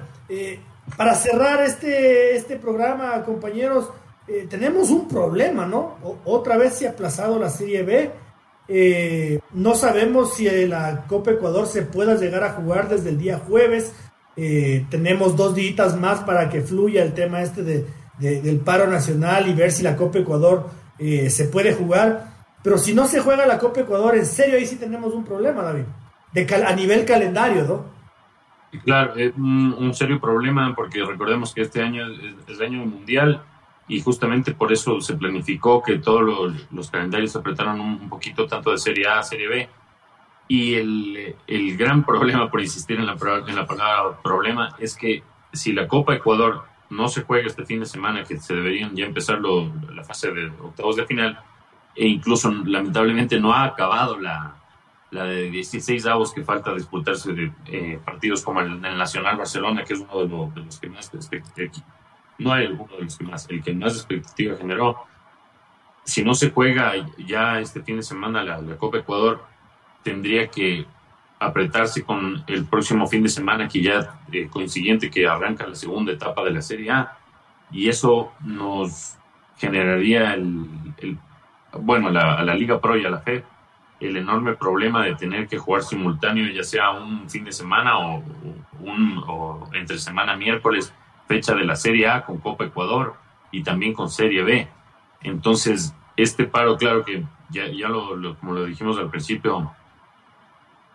[0.97, 3.89] para cerrar este, este programa, compañeros,
[4.31, 5.97] eh, tenemos un problema, ¿no?
[6.23, 8.11] otra vez se ha aplazado la Serie B.
[8.67, 13.39] Eh, no sabemos si la Copa Ecuador se pueda llegar a jugar desde el día
[13.39, 13.91] jueves.
[14.35, 17.85] Eh, tenemos dos días más para que fluya el tema este de,
[18.19, 20.69] del paro nacional y ver si la Copa Ecuador
[20.99, 22.27] se puede jugar.
[22.61, 25.63] Pero si no se juega la Copa Ecuador, en serio ahí sí tenemos un problema,
[25.63, 25.85] David.
[26.33, 27.99] De a nivel calendario, ¿no?
[28.83, 33.41] Claro, es un, serio problema porque recordemos que este año es, el año mundial
[33.89, 38.71] y justamente por eso se planificó que todos los, calendarios se apretaron un, poquito tanto
[38.71, 39.69] de Serie A a Serie B.
[40.47, 43.17] Y el, el gran problema, por insistir en la,
[43.47, 47.79] en la palabra problema, es que si la Copa Ecuador no se juega este fin
[47.79, 51.39] de semana, que se deberían ya empezar la fase de octavos de final,
[51.95, 54.55] e incluso lamentablemente no ha acabado la,
[55.11, 59.93] la de 16 avos que falta disputarse de eh, partidos como el, Nacional Barcelona, que
[59.93, 61.71] es uno de, los que más expectativa,
[62.39, 64.97] no hay uno de los que más, el que más expectativa generó.
[66.03, 69.45] Si no se juega ya este fin de semana la, Copa Ecuador,
[70.03, 70.85] tendría que
[71.39, 76.11] apretarse con el próximo fin de semana, que ya eh, coincidente que arranca la segunda
[76.11, 77.17] etapa de la Serie A,
[77.71, 79.15] y eso nos
[79.57, 80.67] generaría el,
[81.73, 83.43] bueno, la, a la Liga Pro y a la FED
[83.99, 88.23] el enorme problema de tener que jugar simultáneo, ya sea un fin de semana o,
[88.79, 89.23] un,
[89.73, 90.93] entre semana miércoles,
[91.29, 93.13] fecha de la Serie A con Copa Ecuador
[93.51, 94.67] y también con Serie B.
[95.21, 99.71] Entonces, este paro, claro que ya, ya lo, como lo dijimos al principio,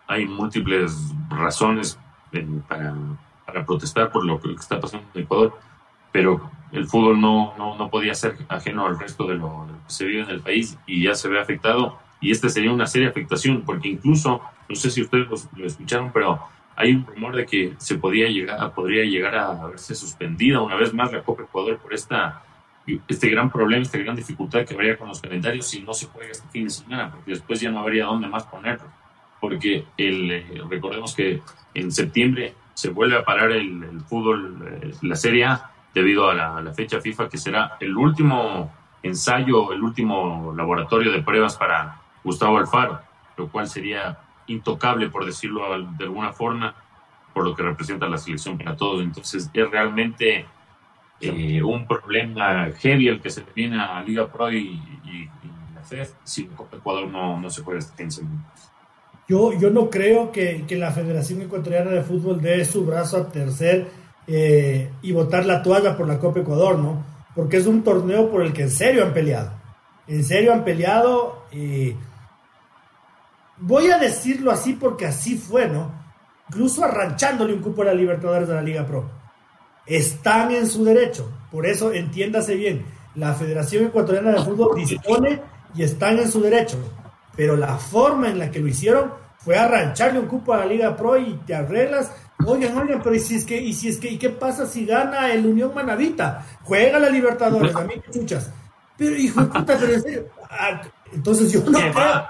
[0.07, 1.97] hay múltiples razones
[2.67, 2.93] para,
[3.65, 5.57] protestar por lo que está pasando en Ecuador,
[6.11, 9.89] pero el fútbol no, no, no podía ser ajeno al resto de lo, lo que
[9.89, 13.09] se vive en el país y ya se ve afectado y esta sería una seria
[13.09, 16.39] afectación, porque incluso, no sé si ustedes lo, escucharon, pero
[16.75, 20.93] hay un rumor de que se podría llegar, podría llegar a verse suspendida una vez
[20.93, 22.43] más la Copa Ecuador por esta,
[23.07, 26.31] este gran problema, esta gran dificultad que habría con los calendarios si no se juega
[26.31, 28.87] este fin de semana, porque después ya no habría dónde más ponerlo.
[29.39, 31.41] Porque el, eh, recordemos que
[31.73, 36.61] en septiembre se vuelve a parar el, fútbol, eh, la Serie A, debido a la,
[36.61, 42.57] la fecha FIFA, que será el último ensayo, el último laboratorio de pruebas para Gustavo
[42.57, 42.99] Alfaro,
[43.37, 44.17] lo cual sería
[44.47, 45.61] intocable, por decirlo
[45.97, 46.75] de alguna forma,
[47.33, 49.03] por lo que representa la selección para todos.
[49.03, 50.45] Entonces es realmente
[51.19, 54.81] eh, un problema heavy el que se viene a Liga Pro y,
[55.73, 58.07] la FED si Copa Ecuador no, no se puede este
[59.27, 63.29] Yo, yo no creo que, que, la Federación Ecuatoriana de Fútbol dé su brazo a
[63.29, 63.87] tercer
[64.27, 67.03] eh, y botar la toalla por la Copa Ecuador, ¿no?
[67.35, 69.51] Porque es un torneo por el que en serio han peleado.
[70.07, 71.95] En serio han peleado y
[73.57, 75.91] voy a decirlo así porque así fue, ¿no?
[76.49, 79.09] Incluso arranchándole un cupo a la Libertadores de la Liga Pro.
[79.85, 81.31] Están en su derecho.
[81.51, 82.85] Por eso, entiéndase bien,
[83.15, 85.41] la Federación Ecuatoriana de Fútbol dispone
[85.75, 86.77] y están en su derecho.
[87.35, 90.95] Pero la forma en la que lo hicieron fue arrancharle un cupo a la Liga
[90.95, 92.11] Pro y te arreglas.
[92.45, 94.85] Oigan, oigan, pero ¿y si es que, y si es que, ¿y qué pasa si
[94.85, 96.45] gana el Unión Manavita?
[96.63, 98.51] Juega la Libertadores, a mí me escuchas.
[98.97, 100.25] Pero hijo de puta, pero en serio.
[100.49, 100.81] Ah,
[101.13, 102.29] entonces yo no creo,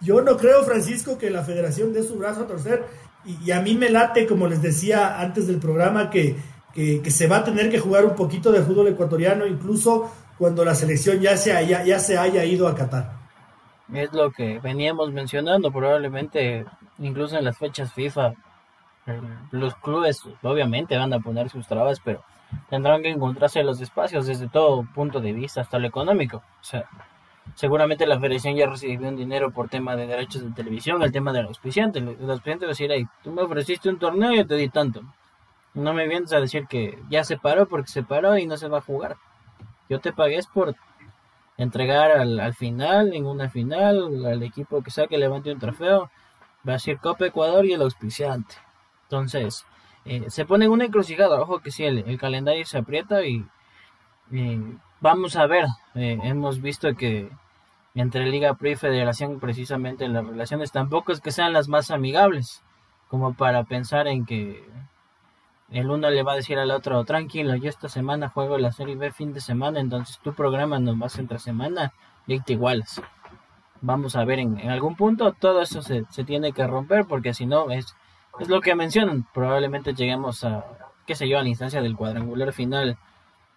[0.00, 2.84] yo no creo, Francisco, que la federación dé su brazo a torcer.
[3.24, 6.36] Y, a mí me late, como les decía antes del programa, que,
[6.74, 10.74] que, se va a tener que jugar un poquito de fútbol ecuatoriano, incluso cuando la
[10.74, 13.12] selección ya se haya, ya se haya ido a Qatar.
[13.92, 16.64] Es lo que veníamos mencionando, probablemente
[16.98, 18.34] incluso en las fechas FIFA,
[19.50, 22.22] los clubes obviamente van a poner sus trabas, pero
[22.68, 26.38] tendrán que encontrarse los espacios desde todo punto de vista, hasta lo económico.
[26.38, 26.88] O sea,
[27.54, 31.32] seguramente la federación ya recibió un dinero por tema de derechos de televisión, el tema
[31.32, 31.98] del auspiciante.
[32.00, 32.90] El auspiciante va a decir,
[33.22, 35.02] tú me ofreciste un torneo y yo te di tanto.
[35.74, 38.68] No me vienes a decir que ya se paró porque se paró y no se
[38.68, 39.16] va a jugar.
[39.88, 40.74] Yo te pagué por
[41.58, 46.10] entregar al, final, ninguna final, al equipo que saque levante un trofeo.
[46.68, 48.56] Va a ser Copa Ecuador y el auspiciante.
[49.04, 49.64] Entonces,
[50.04, 51.40] eh, se pone en una encrucijada.
[51.40, 53.44] Ojo que si el, calendario se aprieta y,
[55.00, 55.66] vamos a ver.
[55.94, 57.30] Eh, hemos visto que
[57.94, 62.62] entre Liga Pro y Federación precisamente las relaciones tampoco es que sean las más amigables,
[63.08, 64.62] como para pensar en que
[65.70, 68.96] el uno le va a decir al otro, tranquilo, yo esta semana juego la Serie
[68.96, 71.92] B fin de semana, entonces tu programa no vas entre semana
[72.26, 73.02] y te igualas.
[73.80, 77.46] Vamos a ver en, algún punto todo eso se, se, tiene que romper porque si
[77.46, 77.94] no es,
[78.38, 80.64] es lo que mencionan, probablemente lleguemos a,
[81.06, 82.98] qué sé yo, a la instancia del cuadrangular final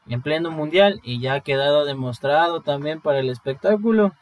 [0.10, 4.14] en pleno mundial y ya ha quedado demostrado también para el espectáculo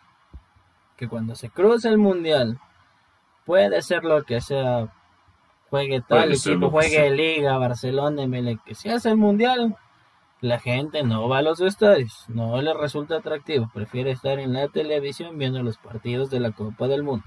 [0.98, 2.60] que cuando se cruza el mundial
[3.46, 4.94] puede ser lo que sea,
[5.70, 9.78] juegue tal equipo, juegue Liga, Barcelona, ML, que si hace el mundial,
[10.42, 14.68] la gente no va a los estadios, no le resulta atractivo, prefiere estar en la
[14.68, 17.26] televisión viendo los partidos de la Copa del Mundo.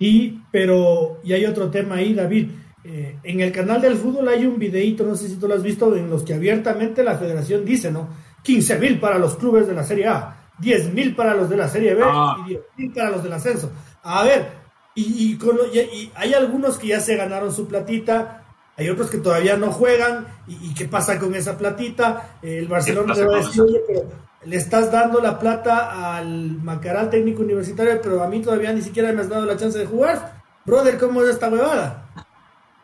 [0.00, 2.50] Y, pero, y hay otro tema ahí, David.
[2.84, 5.62] Eh, en el canal del fútbol hay un videíto, no sé si tú lo has
[5.62, 8.08] visto, en los que abiertamente la federación dice, ¿no?
[8.42, 11.68] 15 mil para los clubes de la Serie A, 10 mil para los de la
[11.68, 12.36] Serie B ah.
[12.46, 13.70] y 10 mil para los del ascenso.
[14.02, 15.02] A ver, Y,
[15.32, 18.44] y, hay algunos que ya se ganaron su platita,
[18.78, 20.26] hay otros que todavía no juegan.
[20.46, 22.38] ¿Y, qué pasa con esa platita?
[22.40, 24.04] El Barcelona le va a decir, oye, pero
[24.44, 29.12] le estás dando la plata al Macaral técnico universitario, pero a mí todavía ni siquiera
[29.12, 30.40] me has dado la chance de jugar.
[30.64, 32.08] Brother, ¿cómo es esta huevada?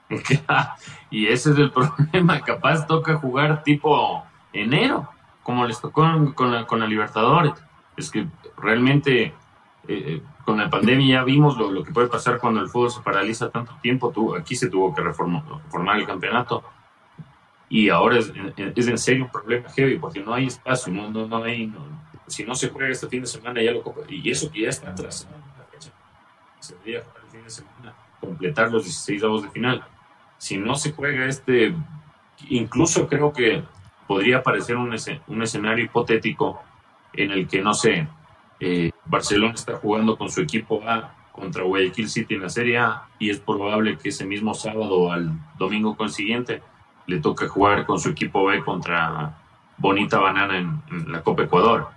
[1.11, 5.09] y ese es el problema, capaz toca jugar tipo enero,
[5.43, 7.55] como les tocó con la, con la Libertadores.
[7.97, 8.27] Es que
[8.57, 9.33] realmente eh,
[9.89, 13.51] eh, con la pandemia ya vimos lo, que puede pasar cuando el fútbol se paraliza
[13.51, 14.13] tanto tiempo.
[14.39, 16.65] aquí se tuvo que reformar, reformar el campeonato
[17.69, 21.27] y ahora es, es, en serio un problema heavy porque no hay espacio, no, no,
[21.27, 21.73] no hay,
[22.27, 24.91] si no se juega este fin de semana ya lo y eso que ya está
[24.91, 25.27] atrás
[26.65, 29.85] se debería jugar el fin de semana, completar los 16 avos de final.
[30.45, 31.74] Si no se juega este,
[32.51, 33.64] incluso creo que
[34.07, 36.62] podría parecer un, escenario hipotético
[37.14, 38.07] en el que, no sé,
[38.61, 43.05] eh, Barcelona está jugando con su equipo A contra Guayaquil City en la Serie A
[43.18, 46.61] y es probable que ese mismo sábado al domingo consiguiente
[47.07, 49.38] le toque jugar con su equipo B contra
[49.78, 51.88] Bonita Banana en, la Copa Ecuador.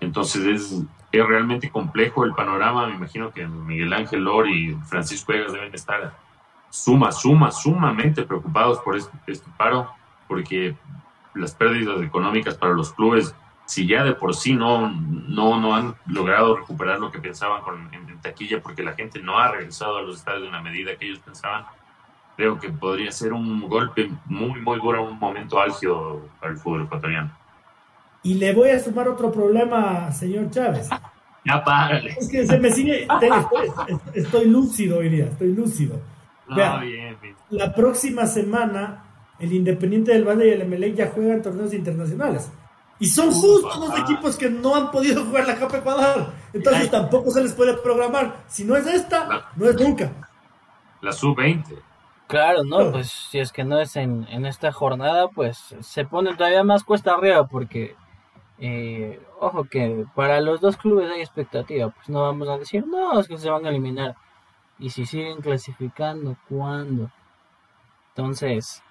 [0.00, 2.88] Entonces es, es, realmente complejo el panorama.
[2.88, 6.12] Me imagino que Miguel Ángel Lor y Francisco Egas deben estar
[6.70, 9.90] suma, suma, sumamente preocupados por este, este, paro,
[10.28, 10.76] porque
[11.34, 13.34] las pérdidas económicas para los clubes,
[13.66, 17.92] si ya de por sí no, no, no han logrado recuperar lo que pensaban con,
[17.92, 21.06] en, taquilla, porque la gente no ha regresado a los estadios en la medida que
[21.06, 21.64] ellos pensaban,
[22.36, 26.82] creo que podría ser un golpe muy, muy duro, un momento álgido para el fútbol
[26.82, 27.30] ecuatoriano.
[28.22, 30.90] Y le voy a sumar otro problema, señor Chávez.
[31.46, 32.14] Ya párale.
[32.18, 33.04] Es que se me sigue.
[33.04, 35.98] Estoy, estoy lúcido hoy día, estoy lúcido.
[37.50, 39.04] La próxima semana,
[39.38, 42.50] el Independiente del Valle y el Emelec ya juegan torneos internacionales.
[42.98, 46.32] Y son justo dos equipos que no han podido jugar la Copa Ecuador.
[46.52, 48.44] Entonces tampoco se les puede programar.
[48.46, 50.12] Si no es esta, no es nunca.
[51.00, 51.64] La sub-20.
[52.26, 56.36] Claro, no, pues si es que no es en, en, esta jornada, pues se pone
[56.36, 57.96] todavía más cuesta arriba porque,
[58.58, 63.18] eh, ojo que para los dos clubes hay expectativa, pues no vamos a decir, no,
[63.18, 64.14] es que se van a eliminar.
[64.80, 67.10] Y si siguen clasificando, ¿cuándo?
[68.08, 68.82] Entonces,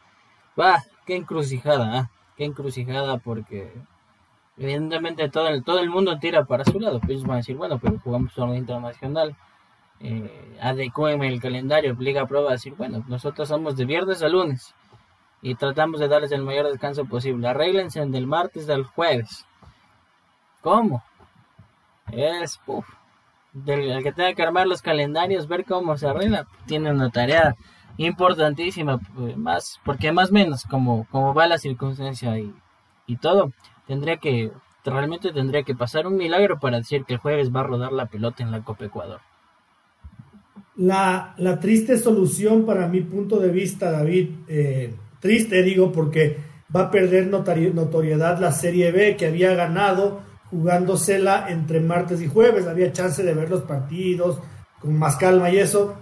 [0.58, 2.12] va, qué encrucijada, ¿ah?
[2.38, 3.74] qué encrucijada porque
[4.58, 7.00] evidentemente todo el, todo el mundo tira para su lado.
[7.00, 9.36] Pues van a decir, bueno, pero jugamos torneo internacional,
[10.00, 14.76] eh, el calendario, obliga a prueba decir, bueno, nosotros somos de viernes a lunes
[15.42, 17.48] y tratamos de darles el mayor descanso posible.
[17.48, 19.48] Arréglense del martes al jueves.
[20.62, 21.04] ¿Cómo?
[22.12, 22.99] Es, puff
[23.54, 27.56] del que tenga que armar los calendarios, ver cómo se arregla, tiene una tarea
[27.98, 32.54] importantísima, pues, más, porque más menos como, como va la circunstancia y,
[33.08, 33.52] y todo,
[33.88, 34.52] tendría que,
[34.86, 38.06] realmente tendría que pasar un milagro para decir que el jueves va a rodar la
[38.06, 39.20] pelota en la Copa Ecuador.
[40.76, 46.38] La, la triste solución para mi punto de vista, David, eh, triste digo porque
[46.74, 52.68] va a perder notoriedad la Serie B que había ganado jugándosela entre martes y jueves.
[52.68, 54.40] Había chance de ver los partidos
[54.80, 55.96] con más calma y eso.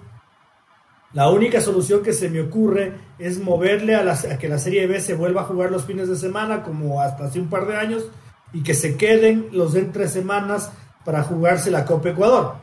[1.13, 5.15] La única solución que se me ocurre es moverle a, que la Serie B se
[5.15, 8.05] vuelva a jugar los fines de semana, como hasta hace un par de años,
[8.53, 10.71] y que se queden los entre semanas
[11.05, 12.55] para jugarse la Copa Ecuador.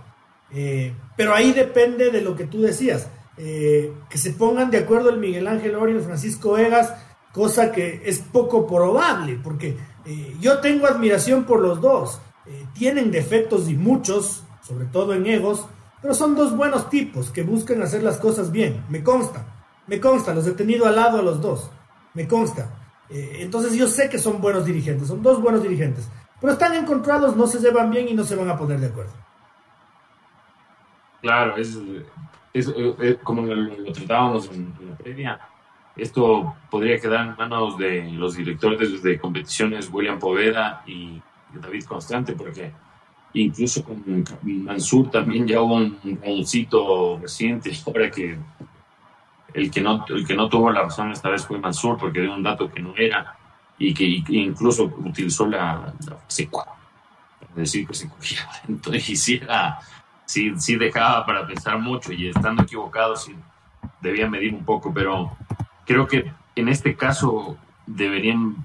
[0.52, 3.08] Eh, pero ahí depende de lo que tú decías.
[3.36, 6.94] Eh, que se pongan de acuerdo el Miguel Ángel Ori y el Francisco Egas,
[7.32, 12.20] cosa que es poco probable, porque eh, yo tengo admiración por los dos.
[12.46, 15.66] Eh, tienen defectos y muchos, sobre todo en egos,
[16.02, 18.84] pero son dos buenos tipos que buscan hacer las cosas bien.
[18.90, 19.46] Me consta,
[19.86, 21.70] me consta, los he tenido al lado a los dos.
[22.12, 22.68] Me consta.
[23.08, 26.08] Eh, entonces yo sé que son buenos dirigentes, son dos buenos dirigentes.
[26.40, 29.12] Pero están encontrados, no se llevan bien y no se van a poner de acuerdo.
[31.22, 31.78] Claro, es,
[33.22, 35.40] como lo, tratábamos en la previa
[35.96, 41.20] esto podría quedar en manos de los directores de competiciones William Poveda y
[41.52, 42.72] David Constante, porque
[43.34, 48.38] incluso con Mansur también ya hubo un roncito reciente, ahora que
[49.54, 52.34] el que no el que no tuvo la razón esta vez fue Mansur porque dio
[52.34, 53.36] un dato que no era
[53.78, 56.18] y que, incluso utilizó la, la
[57.54, 59.40] decir que se cogía entonces y sí,
[60.56, 63.34] sí, dejaba para pensar mucho y estando equivocado sí
[64.00, 65.36] debía medir un poco pero
[65.86, 67.56] creo que en este caso
[67.86, 68.56] deberían,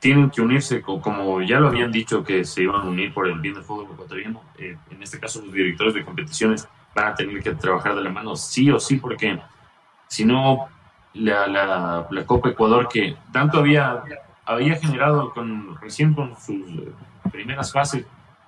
[0.00, 3.40] tienen que unirse, como ya lo habían dicho que se iban a unir por el
[3.40, 7.42] bien del fútbol ecuatoriano, eh, en este caso los directores de competiciones van a tener
[7.42, 9.40] que trabajar de la mano sí o sí, porque
[10.08, 10.68] si no,
[11.14, 11.46] la,
[12.10, 14.02] la, Copa Ecuador que tanto había,
[14.44, 16.92] había generado con, recién con sus eh,
[17.30, 18.04] primeras fases,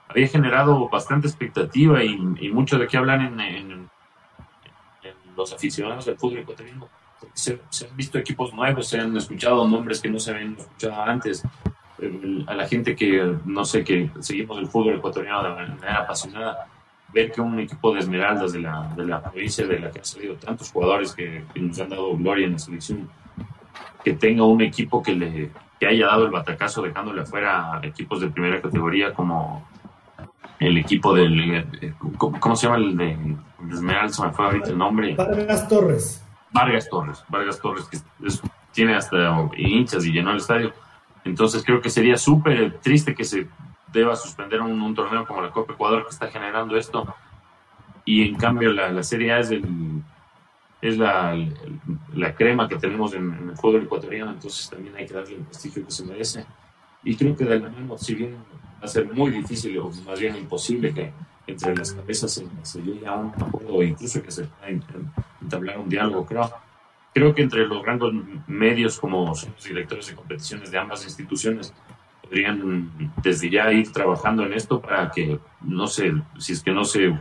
[0.09, 2.17] había generado bastante expectativa y,
[2.53, 3.89] mucho de qué hablar en,
[5.37, 6.89] los aficionados del fútbol ecuatoriano.
[7.33, 11.43] Se, han visto equipos nuevos, se han escuchado nombres que no se habían escuchado antes.
[12.47, 16.69] A la gente que, no sé, que seguimos el fútbol ecuatoriano de manera apasionada,
[17.15, 20.05] ver que un equipo de Esmeraldas de la, de la provincia de la que han
[20.05, 23.09] salido tantos jugadores que, nos han dado gloria en la selección,
[24.03, 28.21] que tenga un equipo que le que haya dado el batacazo dejándole afuera a equipos
[28.21, 29.67] de primera categoría como
[30.61, 31.67] el equipo del
[32.19, 33.17] ¿cómo, se llama el de
[33.71, 34.13] Esmeralda?
[34.13, 35.15] Se me fue ahorita el nombre.
[35.15, 36.24] Vargas Torres.
[36.55, 37.99] Vargas Torres, Vargas Torres, que
[38.73, 39.17] tiene hasta
[39.57, 40.73] hinchas y llenó el estadio.
[41.25, 43.49] Entonces creo que sería súper triste que se
[43.93, 47.13] deba suspender un, un, torneo como la Copa Ecuador que está generando esto.
[48.05, 49.65] Y en cambio la, la Serie A es el,
[50.81, 51.37] es la,
[52.15, 55.85] la, crema que tenemos en, el fútbol ecuatoriano, entonces también hay que darle el prestigio
[55.85, 56.47] que se merece.
[57.03, 58.37] Y creo que de la mano, si bien
[58.81, 61.13] va a ser muy difícil o más bien imposible que
[61.49, 64.71] entre las cabezas se, se llegue a un acuerdo o incluso que se pueda
[65.45, 66.51] entablar un diálogo, creo.
[67.13, 68.13] Creo que entre los grandes
[68.49, 71.73] medios como son los directores de competiciones de ambas instituciones
[72.23, 72.91] podrían
[73.23, 77.17] desde ya ir trabajando en esto para que, no sé, si es que no se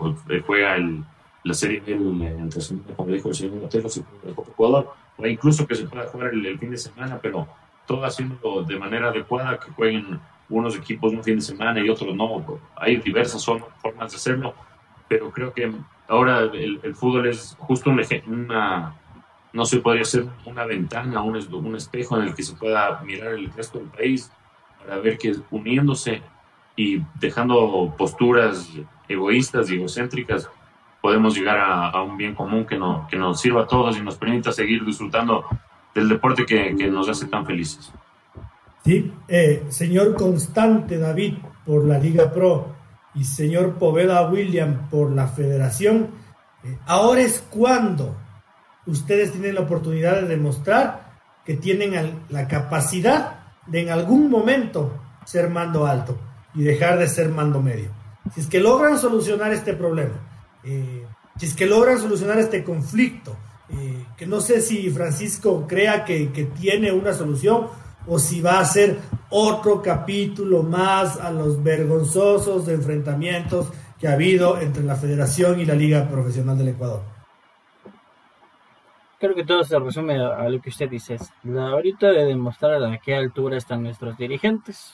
[0.47, 1.03] juega el,
[1.43, 2.61] la serie entre
[2.95, 6.71] como dijo el señor el Copa Ecuador, o incluso que se pueda jugar el, fin
[6.71, 7.47] de semana, pero
[7.85, 10.19] todo haciéndolo de manera adecuada, que jueguen
[10.49, 12.59] unos equipos un fin de semana y otros no.
[12.75, 14.53] Hay diversas formas de hacerlo,
[15.13, 15.71] pero creo que
[16.07, 18.95] ahora el, fútbol es justo un, una,
[19.53, 23.33] no se podría ser una ventana, un, un espejo en el que se pueda mirar
[23.33, 24.31] el resto del país
[24.79, 26.23] para ver que uniéndose
[26.75, 28.67] y dejando posturas
[29.07, 30.49] egoístas y egocéntricas,
[30.99, 34.17] podemos llegar a, un bien común que, no, que nos sirva a todos y nos
[34.17, 35.45] permita seguir disfrutando
[35.93, 37.93] del deporte que, que nos hace tan felices.
[38.83, 41.35] Sí, eh, señor Constante David
[41.67, 42.82] por la Liga Pro
[43.15, 46.09] y señor Poveda William por la Federación,
[46.63, 48.15] eh, ahora es cuando
[48.85, 51.13] ustedes tienen la oportunidad de demostrar
[51.45, 56.17] que tienen la capacidad de en algún momento ser mando alto
[56.53, 57.89] y dejar de ser mando medio.
[58.33, 60.15] Si es que logran solucionar este problema,
[60.63, 61.05] eh,
[61.37, 63.35] si es que logran solucionar este conflicto,
[63.69, 67.67] eh, que no sé si Francisco crea que, que, tiene una solución
[68.07, 68.99] o si va a ser
[69.29, 73.67] otro capítulo más a los vergonzosos enfrentamientos
[73.99, 77.01] que ha habido entre la Federación y la Liga Profesional del Ecuador.
[79.19, 81.17] Creo que todo se resume a, lo que usted dice.
[81.43, 84.91] La ahorita de demostrar a qué altura están nuestros dirigentes.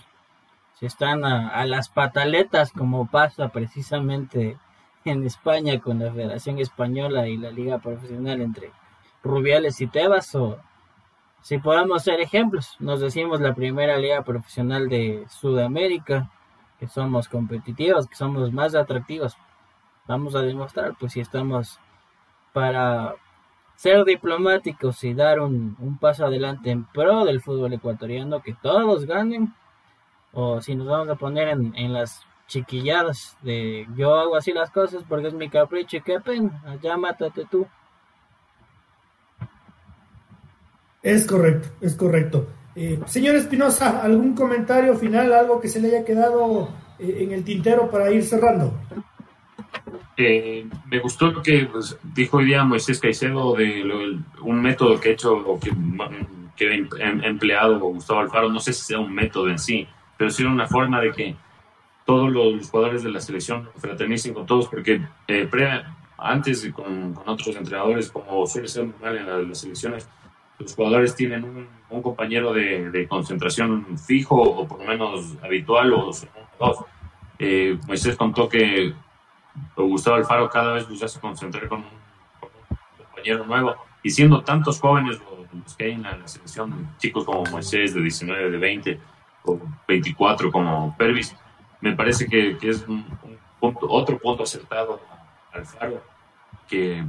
[0.80, 4.57] Si están a, a las pataletas como pasa precisamente
[5.03, 8.72] en España con la Federación Española y la Liga Profesional entre
[9.24, 10.60] Rubiales y Tebas o
[11.41, 16.29] si podemos ser ejemplos, nos decimos la primera liga profesional de Sudamérica,
[16.79, 19.37] que somos competitivos, que somos más atractivos.
[20.07, 21.79] Vamos a demostrar, pues, si estamos
[22.53, 23.15] para
[23.75, 29.05] ser diplomáticos y dar un, un paso adelante en pro del fútbol ecuatoriano, que todos
[29.05, 29.53] ganen,
[30.33, 34.71] o si nos vamos a poner en, en las chiquilladas de yo hago así las
[34.71, 37.67] cosas porque es mi capricho y qué pena, allá mátate tú.
[41.01, 42.47] Es correcto, es correcto.
[42.75, 46.69] Eh, señor Espinosa, ¿algún comentario final, algo que se le haya quedado
[46.99, 48.73] eh, en el tintero para ir cerrando?
[50.17, 55.09] Eh, me gustó lo que pues, dijo hoy día Moisés Caicedo de un método que
[55.09, 55.71] ha hecho o que,
[56.57, 59.87] que ha empleado Gustavo Alfaro, no sé si sea un método en sí,
[60.17, 61.35] pero sí una forma de que
[62.05, 65.49] todos los jugadores de la selección fraternicen con todos, porque eh,
[66.17, 70.09] antes con, con, otros entrenadores, como suele ser normal en las, selecciones,
[70.60, 71.43] los jugadores tienen
[71.89, 76.27] un, compañero de, de, concentración fijo o por lo menos habitual o dos.
[77.40, 78.94] Eh, Moisés contó que
[79.76, 81.99] Gustavo Alfaro cada vez se hace concentrar con un,
[82.98, 85.19] compañero nuevo y siendo tantos jóvenes
[85.53, 88.99] los, que hay en la, selección, chicos como Moisés de 19, de 20
[89.44, 91.36] o 24 como Pervis,
[91.81, 93.06] me parece que, es un,
[93.60, 95.02] punto, otro punto acertado
[95.53, 96.03] al faro,
[96.68, 97.03] que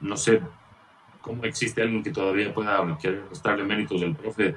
[0.00, 0.42] no sé
[1.26, 4.54] cómo existe alguien que todavía pueda querer restarle méritos del profe,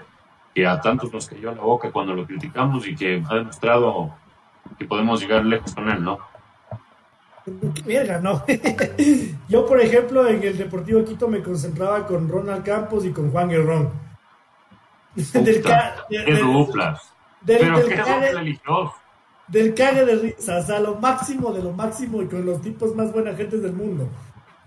[0.54, 4.14] que a tantos nos cayó a la boca cuando lo criticamos y que ha demostrado
[4.78, 6.20] que podemos llegar lejos con él, ¿no?
[7.74, 8.44] Qué verga, ¿no?
[9.50, 13.50] Yo, por ejemplo, en el Deportivo Quito me concentraba con Ronald Campos y con Juan
[13.50, 13.90] Guerrón.
[15.16, 15.64] del,
[16.10, 17.12] qué duplas.
[17.44, 18.94] Pero qué dupla eligió
[19.50, 22.96] del cague de risa, o sea, lo máximo de lo máximo y con los tipos
[22.96, 24.08] más buena gente del mundo.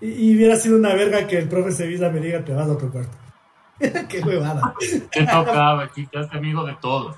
[0.03, 2.91] Y, hubiera sido una verga que el profe Sevilla me diga, te vas a otro
[2.91, 3.17] cuarto.
[4.09, 4.75] Qué huevada.
[5.13, 7.15] Te tocaba, chicas, amigo de todos.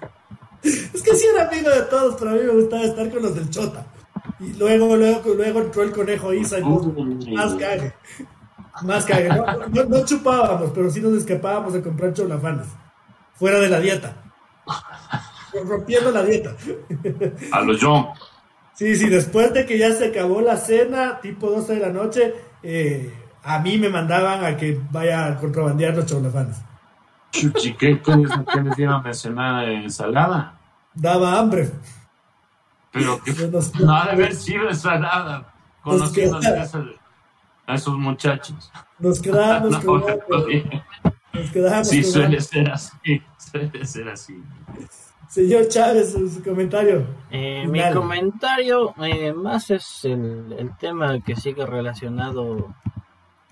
[0.63, 3.35] Es que sí era amigo de todos, pero a mí me gustaba estar con los
[3.35, 3.87] del Chota.
[4.39, 6.63] Y luego, luego, luego entró el conejo Isa y
[7.33, 7.95] más cague.
[8.83, 9.29] Más cague.
[9.29, 12.67] No, no, no chupábamos, pero sí nos escapábamos a comprar cholafanes.
[13.35, 14.17] Fuera de la dieta.
[15.67, 16.55] Rompiendo la dieta.
[17.51, 18.09] A los John.
[18.75, 22.35] Sí, sí, después de que ya se acabó la cena, tipo 12 de la noche,
[22.65, 23.13] eh,
[23.45, 26.57] a mí me mandaban a que vaya a contrabandear los cholafanes.
[27.31, 30.55] Chuchi, ¿qué, qué, les- qué les dieron a mencionar ensalada?
[30.95, 31.71] Daba hambre.
[32.91, 35.53] Pero que Nos- no ha de haber sido ensalada.
[35.83, 36.87] Conociendo a esos,
[37.67, 38.73] a esos muchachos.
[38.99, 40.05] Nos quedábamos No, con.
[41.35, 43.23] Nos quedábamos Sí, suele ser así.
[43.39, 44.43] Suele ser así.
[45.29, 47.07] Señor Chávez, su, comentario.
[47.31, 52.75] Eh, mi comentario eh, más es el, el tema que sigue relacionado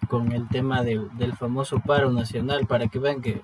[0.09, 3.43] con el tema del, del famoso paro nacional para que vean que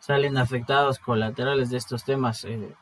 [0.00, 2.44] salen afectados colaterales de estos temas.
[2.44, 2.74] eh,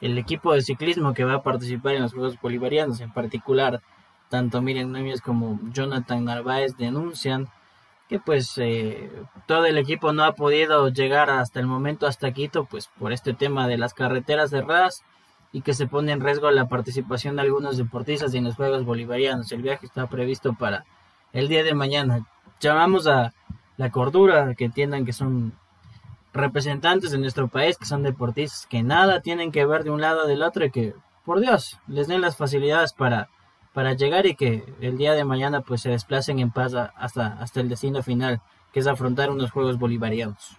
[0.00, 3.80] el equipo de ciclismo que va a participar en los Juegos Bolivarianos, en particular,
[4.28, 7.48] tanto Miriam Núñez como Jonathan Narváez denuncian
[8.08, 9.10] que pues eh,
[9.46, 13.34] todo el equipo no ha podido llegar hasta el momento hasta Quito pues por este
[13.34, 15.02] tema de las carreteras cerradas
[15.52, 19.50] y que se pone en riesgo la participación de algunos deportistas en los Juegos Bolivarianos.
[19.52, 20.84] El viaje está previsto para
[21.32, 22.26] el día de mañana.
[22.60, 23.32] Llamamos a
[23.76, 25.52] la cordura, que entiendan que son
[26.32, 30.24] representantes de nuestro país, que son deportistas, que nada tienen que ver de un lado
[30.24, 33.28] o del otro y que, por Dios, les den las facilidades para,
[33.76, 37.26] para llegar y que el día de mañana pues se desplacen en paz a- hasta,
[37.42, 38.40] hasta el destino final,
[38.72, 40.56] que es afrontar unos Juegos Bolivarianos.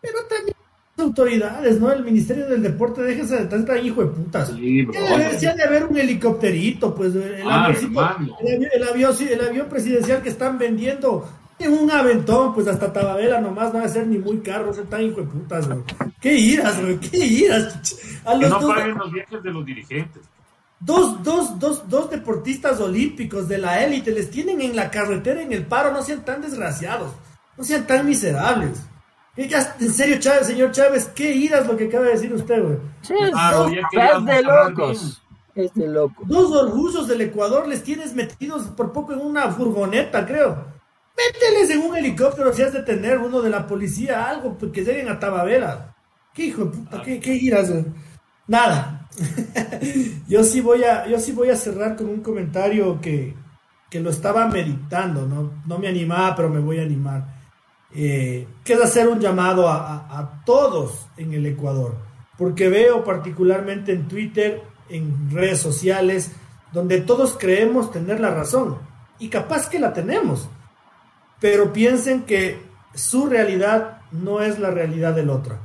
[0.00, 0.56] Pero también
[0.96, 1.92] las autoridades, ¿no?
[1.92, 4.48] El Ministerio del Deporte, déjese de tanta hijo de putas.
[4.48, 4.86] Sí,
[5.46, 8.36] ha de haber- un helicópterito, pues el, Ah, avioncito- hermano.
[8.40, 11.28] el avión, el avión, sí, el avión presidencial que están vendiendo
[11.58, 14.72] en un aventón, pues hasta Tababela nomás no va a ser ni muy caro, no
[14.72, 15.80] ser tan hijo de putas, güey.
[16.18, 16.96] ¿Qué iras, güey?
[16.98, 18.20] ¿Qué iras?
[18.24, 20.22] A Que no dos, paguen los viajes de los dirigentes.
[20.80, 25.52] Dos, dos, dos, dos deportistas olímpicos de la élite les tienen en la carretera en
[25.52, 27.12] el paro, no sean tan desgraciados,
[27.56, 28.80] no sean tan miserables.
[29.36, 32.62] ¿Qué- ya- En serio, Chávez, señor Chávez, ¿qué iras lo que acaba de decir usted,
[32.62, 32.78] güey?
[33.02, 35.22] Sí, Claro, es, de locos.
[35.54, 36.26] Es de locos.
[36.28, 40.64] Dos orgullos del Ecuador les tienes metidos por poco en una furgoneta, creo.
[41.16, 44.84] Mételes en un helicóptero si has de tener uno de la policía, algo, pues, que
[44.84, 45.94] lleguen a Tababela.
[46.32, 47.02] ¿Qué hijo de puta?
[47.02, 47.70] ¿Qué, qué iras?
[47.70, 47.84] güey?
[48.46, 48.99] Nada.
[50.28, 53.34] yo sí voy a, yo sí voy a cerrar con un comentario que,
[53.90, 55.62] que lo estaba meditando, ¿no?
[55.66, 57.40] No me animaba, pero me voy a animar.
[57.92, 58.46] Eh,
[58.84, 61.96] hacer un llamado a- a todos en el Ecuador,
[62.38, 66.30] porque veo particularmente en Twitter, en redes sociales,
[66.72, 68.78] donde todos creemos tener la razón,
[69.18, 70.48] y capaz que la tenemos,
[71.40, 72.62] pero piensen que
[72.94, 75.58] su realidad no es la realidad del otro.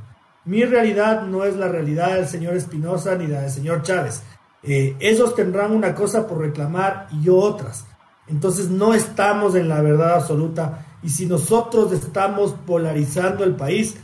[0.46, 4.22] Mi realidad no es la realidad del señor Espinosa ni la del señor Chávez.
[4.64, 7.86] Eh, ellos tendrán una cosa por reclamar y yo otras.
[8.28, 13.96] Entonces no estamos en la verdad absoluta y si nosotros estamos polarizando el país,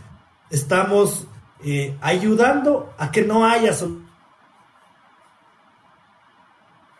[0.50, 1.28] estamos
[1.64, 4.04] eh, ayudando a que no haya sol-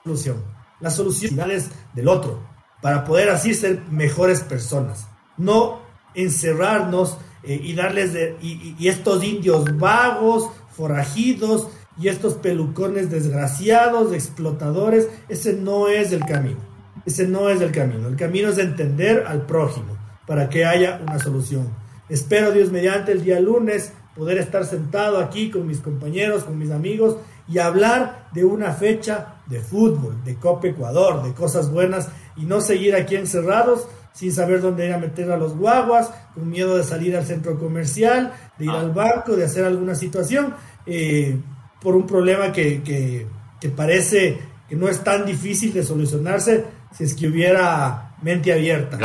[0.04, 0.44] solución.
[0.80, 2.40] La solución es del otro,
[2.82, 5.08] para poder así ser mejores personas.
[5.38, 5.82] No
[6.16, 11.68] encerrarnos eh, y darles de, y, estos indios vagos, forajidos
[12.00, 16.60] y estos pelucones desgraciados, explotadores, ese no es el camino.
[17.06, 18.08] Ese no es el camino.
[18.08, 19.98] El camino es entender al prójimo
[20.28, 21.68] para que haya una solución.
[22.10, 26.72] Espero Dios mediante el día lunes poder estar sentado aquí con mis compañeros, con mis
[26.72, 32.46] amigos y hablar de una fecha de fútbol, de Copa Ecuador, de cosas buenas y
[32.46, 36.78] no seguir aquí encerrados sin saber dónde ir a meter a los guaguas, con miedo
[36.78, 40.54] de salir al centro comercial, de ir al banco, de hacer alguna situación,
[40.86, 41.38] eh,
[41.82, 43.26] por un problema que, que,
[43.60, 44.40] que parece
[44.70, 46.66] que no es tan difícil de solucionarse
[46.96, 48.98] si es que hubiera mente abierta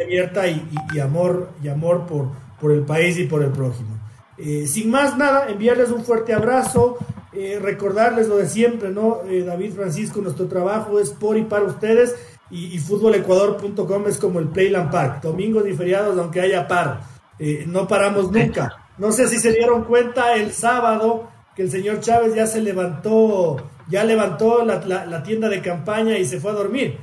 [0.00, 0.54] abierta y,
[0.92, 2.28] y- y amor y amor por,
[2.60, 3.96] por el país y por el prójimo.
[4.36, 6.98] Eh, sin más nada, enviarles un fuerte abrazo,
[7.32, 9.22] eh, recordarles lo de siempre, ¿no?
[9.28, 12.14] Eh, David Francisco, nuestro trabajo es por y para ustedes
[12.50, 16.98] y, y futbolecuador.com es como el Playland Park, domingos y feriados aunque haya paro,
[17.38, 18.76] Eh, no paramos nunca.
[18.98, 23.56] No sé si se dieron cuenta el sábado que el señor Chávez ya se levantó,
[23.88, 26.98] ya levantó la, la- la tienda de campaña y se fue a dormir.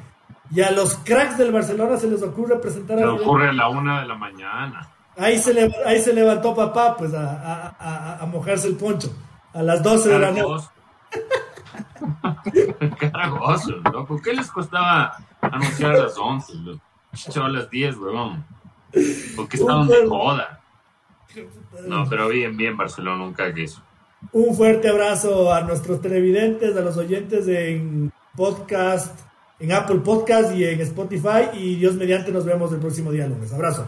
[0.52, 3.68] Y a los cracks del Barcelona se les ocurre presentar Se a ocurre a la
[3.70, 4.90] una de la mañana.
[5.18, 9.10] Ahí se, le- ahí se levantó papá, pues, a, a- a- a mojarse el poncho.
[9.54, 10.68] A las 12 de la noche.
[13.00, 14.22] Caragoso, loco.
[14.22, 15.14] ¿Qué les costaba
[15.52, 16.54] anunciar a las 11?
[16.56, 18.46] Los a las 10, weón.
[19.36, 20.62] Porque estaban de joda.
[21.88, 23.82] No, pero bien, bien, Barcelona nunca que eso.
[24.32, 29.20] Un fuerte abrazo a nuestros televidentes, a los oyentes en podcast,
[29.60, 31.50] en Apple Podcast y en Spotify.
[31.54, 33.54] Y Dios mediante nos vemos el próximo día lunes.
[33.54, 33.88] Abrazo.